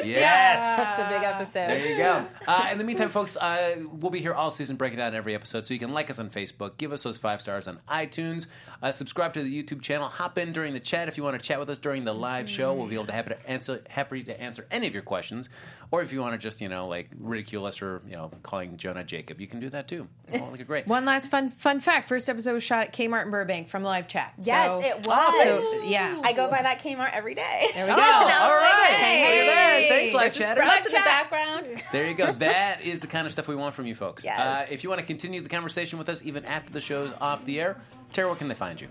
yes. 0.04 0.60
That's 0.60 1.04
the 1.04 1.16
big 1.16 1.24
episode. 1.24 1.68
There 1.68 1.88
you 1.88 1.98
go. 1.98 2.26
Uh, 2.48 2.70
in 2.72 2.80
the 2.80 2.84
meantime, 2.84 3.10
folks, 3.10 3.38
uh, 3.38 3.76
we'll 3.92 4.10
be 4.10 4.22
here 4.22 4.34
all 4.34 4.50
season 4.50 4.76
breaking 4.76 4.98
down 4.98 5.14
every 5.14 5.36
episode. 5.36 5.66
So 5.68 5.76
you 5.76 5.80
can 5.80 5.94
like 5.94 6.10
us 6.10 6.18
on 6.18 6.32
Facebook, 6.32 6.78
give 6.78 6.92
us 6.92 7.04
those 7.04 7.20
five 7.20 7.42
stars 7.42 7.68
on 7.68 7.80
iTunes, 7.88 8.48
uh, 8.82 8.92
subscribe 8.92 9.36
to 9.36 9.44
the 9.44 9.64
YouTube 9.64 9.82
channel, 9.82 10.08
hop 10.08 10.40
in 10.40 10.52
during 10.52 10.74
the 10.74 10.80
chat 10.80 11.08
if 11.08 11.18
you 11.18 11.24
want 11.24 11.40
to 11.40 11.46
chat 11.46 11.60
with 11.60 11.70
us 11.70 11.78
during 11.78 12.06
the 12.06 12.14
live 12.14 12.50
show. 12.50 12.74
We'll 12.74 12.88
be 12.88 12.96
able 12.96 13.06
to 13.06 13.14
happy 13.14 13.36
to 13.36 13.50
answer 13.50 13.84
happy 13.88 14.24
to 14.24 14.42
answer 14.42 14.66
any 14.72 14.88
of 14.88 14.94
your 14.96 15.04
questions, 15.04 15.48
or 15.92 16.02
if 16.02 16.12
you 16.12 16.22
want 16.22 16.34
to 16.34 16.40
just 16.40 16.60
you 16.60 16.70
know 16.70 16.88
like 16.88 17.10
ridicule 17.20 17.68
us 17.68 17.84
or 17.84 18.02
you 18.08 18.14
know 18.14 18.32
calling 18.42 18.78
Jonah 18.78 19.04
Jacob, 19.04 19.40
you 19.40 19.48
can 19.48 19.60
do 19.60 19.70
that 19.70 19.88
too. 19.88 20.08
Oh, 20.34 20.50
look 20.52 20.66
great. 20.66 20.88
One 20.88 21.06
last 21.06 21.30
fun 21.30 21.52
fun 21.52 21.80
fact. 21.80 22.10
First 22.10 22.31
episode 22.32 22.54
was 22.54 22.64
shot 22.64 22.88
at 22.88 22.94
Kmart 22.94 23.26
in 23.26 23.32
Burbank 23.32 23.68
from 23.70 23.84
live 23.84 24.08
chat. 24.08 24.34
Yes, 24.40 24.68
So- 24.70 24.82
it 24.84 25.06
was. 25.06 25.60
So, 25.80 25.84
yeah. 25.84 26.20
I 26.24 26.34
go 26.34 26.50
by 26.50 26.62
that 26.64 26.80
Kmart 26.82 27.12
every 27.14 27.36
day. 27.36 27.68
There 27.76 27.86
we 27.86 27.92
go. 27.92 27.98
Oh, 27.98 28.02
all 28.42 28.56
right. 28.56 28.90
Hey, 28.98 29.40
Look 29.46 29.50
at 29.50 29.56
that. 29.56 29.80
hey. 29.82 29.90
Thanks, 29.90 30.14
live 30.14 30.34
There's 30.34 30.38
chatters. 30.38 30.72
sprouts 30.72 30.94
in 30.94 31.00
the 31.00 31.06
background. 31.06 31.84
There 31.92 32.08
you 32.08 32.16
go. 32.16 32.32
That 32.40 32.82
is 32.82 33.02
the 33.02 33.08
kind 33.08 33.28
of 33.28 33.34
stuff 33.34 33.48
we 33.48 33.56
want 33.56 33.76
from 33.76 33.86
you 33.86 33.94
folks. 33.96 34.26
Yes. 34.26 34.40
Uh, 34.40 34.66
if 34.74 34.84
you 34.84 34.90
want 34.90 35.00
to 35.00 35.06
continue 35.06 35.42
the 35.42 35.50
conversation 35.50 36.00
with 36.00 36.10
us 36.10 36.22
even 36.26 36.44
after 36.46 36.74
the 36.74 36.82
show's 36.82 37.12
off 37.22 37.46
the 37.46 37.60
air, 37.62 37.78
Tara, 38.14 38.28
where 38.28 38.36
can 38.38 38.48
they 38.48 38.56
find 38.56 38.82
you? 38.82 38.88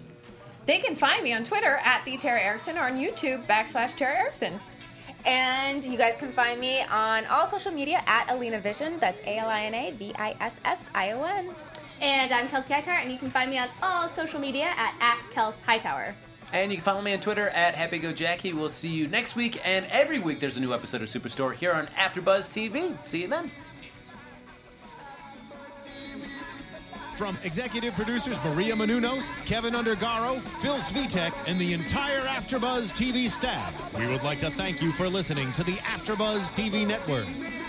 They 0.66 0.78
can 0.78 0.94
find 0.94 1.24
me 1.24 1.32
on 1.32 1.42
Twitter 1.42 1.80
at 1.82 2.04
the 2.04 2.16
Tara 2.16 2.40
Erickson 2.40 2.78
or 2.78 2.82
on 2.82 2.96
YouTube 2.96 3.46
backslash 3.46 3.96
Tara 3.96 4.18
Erickson. 4.18 4.60
And 5.26 5.84
you 5.84 5.98
guys 5.98 6.16
can 6.16 6.32
find 6.32 6.60
me 6.60 6.82
on 6.82 7.26
all 7.26 7.46
social 7.46 7.72
media 7.72 8.02
at 8.06 8.30
Alina 8.30 8.60
Vision. 8.60 8.98
That's 9.00 9.20
A 9.22 9.36
L 9.38 9.48
I 9.48 9.62
N 9.64 9.74
A 9.74 9.90
V 9.90 10.12
I 10.16 10.34
S 10.40 10.60
S 10.64 10.80
I 10.94 11.10
O 11.12 11.22
N. 11.24 11.48
And 12.00 12.32
I'm 12.32 12.48
Kelsey 12.48 12.72
Hightower, 12.72 12.96
and 12.96 13.12
you 13.12 13.18
can 13.18 13.30
find 13.30 13.50
me 13.50 13.58
on 13.58 13.68
all 13.82 14.08
social 14.08 14.40
media 14.40 14.72
at, 14.76 14.94
at 15.00 15.18
Kels 15.34 15.60
Hightower. 15.62 16.14
And 16.52 16.72
you 16.72 16.78
can 16.78 16.84
follow 16.84 17.02
me 17.02 17.12
on 17.12 17.20
Twitter 17.20 17.48
at 17.50 17.74
HappyGoJackie. 17.74 18.54
We'll 18.54 18.70
see 18.70 18.88
you 18.88 19.06
next 19.06 19.36
week, 19.36 19.60
and 19.64 19.86
every 19.90 20.18
week 20.18 20.40
there's 20.40 20.56
a 20.56 20.60
new 20.60 20.72
episode 20.72 21.02
of 21.02 21.08
Superstore 21.08 21.54
here 21.54 21.72
on 21.72 21.88
AfterBuzz 21.88 22.48
TV. 22.48 22.96
See 23.06 23.22
you 23.22 23.28
then. 23.28 23.50
From 27.16 27.36
executive 27.44 27.92
producers 27.92 28.38
Maria 28.46 28.74
Menounos, 28.74 29.30
Keven 29.44 29.74
Undergaro, 29.74 30.40
Phil 30.60 30.76
Svitek, 30.76 31.34
and 31.46 31.60
the 31.60 31.74
entire 31.74 32.22
AfterBuzz 32.22 32.94
TV 32.94 33.28
staff, 33.28 33.74
we 33.94 34.06
would 34.06 34.22
like 34.22 34.40
to 34.40 34.50
thank 34.52 34.80
you 34.80 34.90
for 34.92 35.06
listening 35.06 35.52
to 35.52 35.62
the 35.62 35.74
AfterBuzz 35.74 36.50
TV 36.50 36.86
network. 36.86 37.26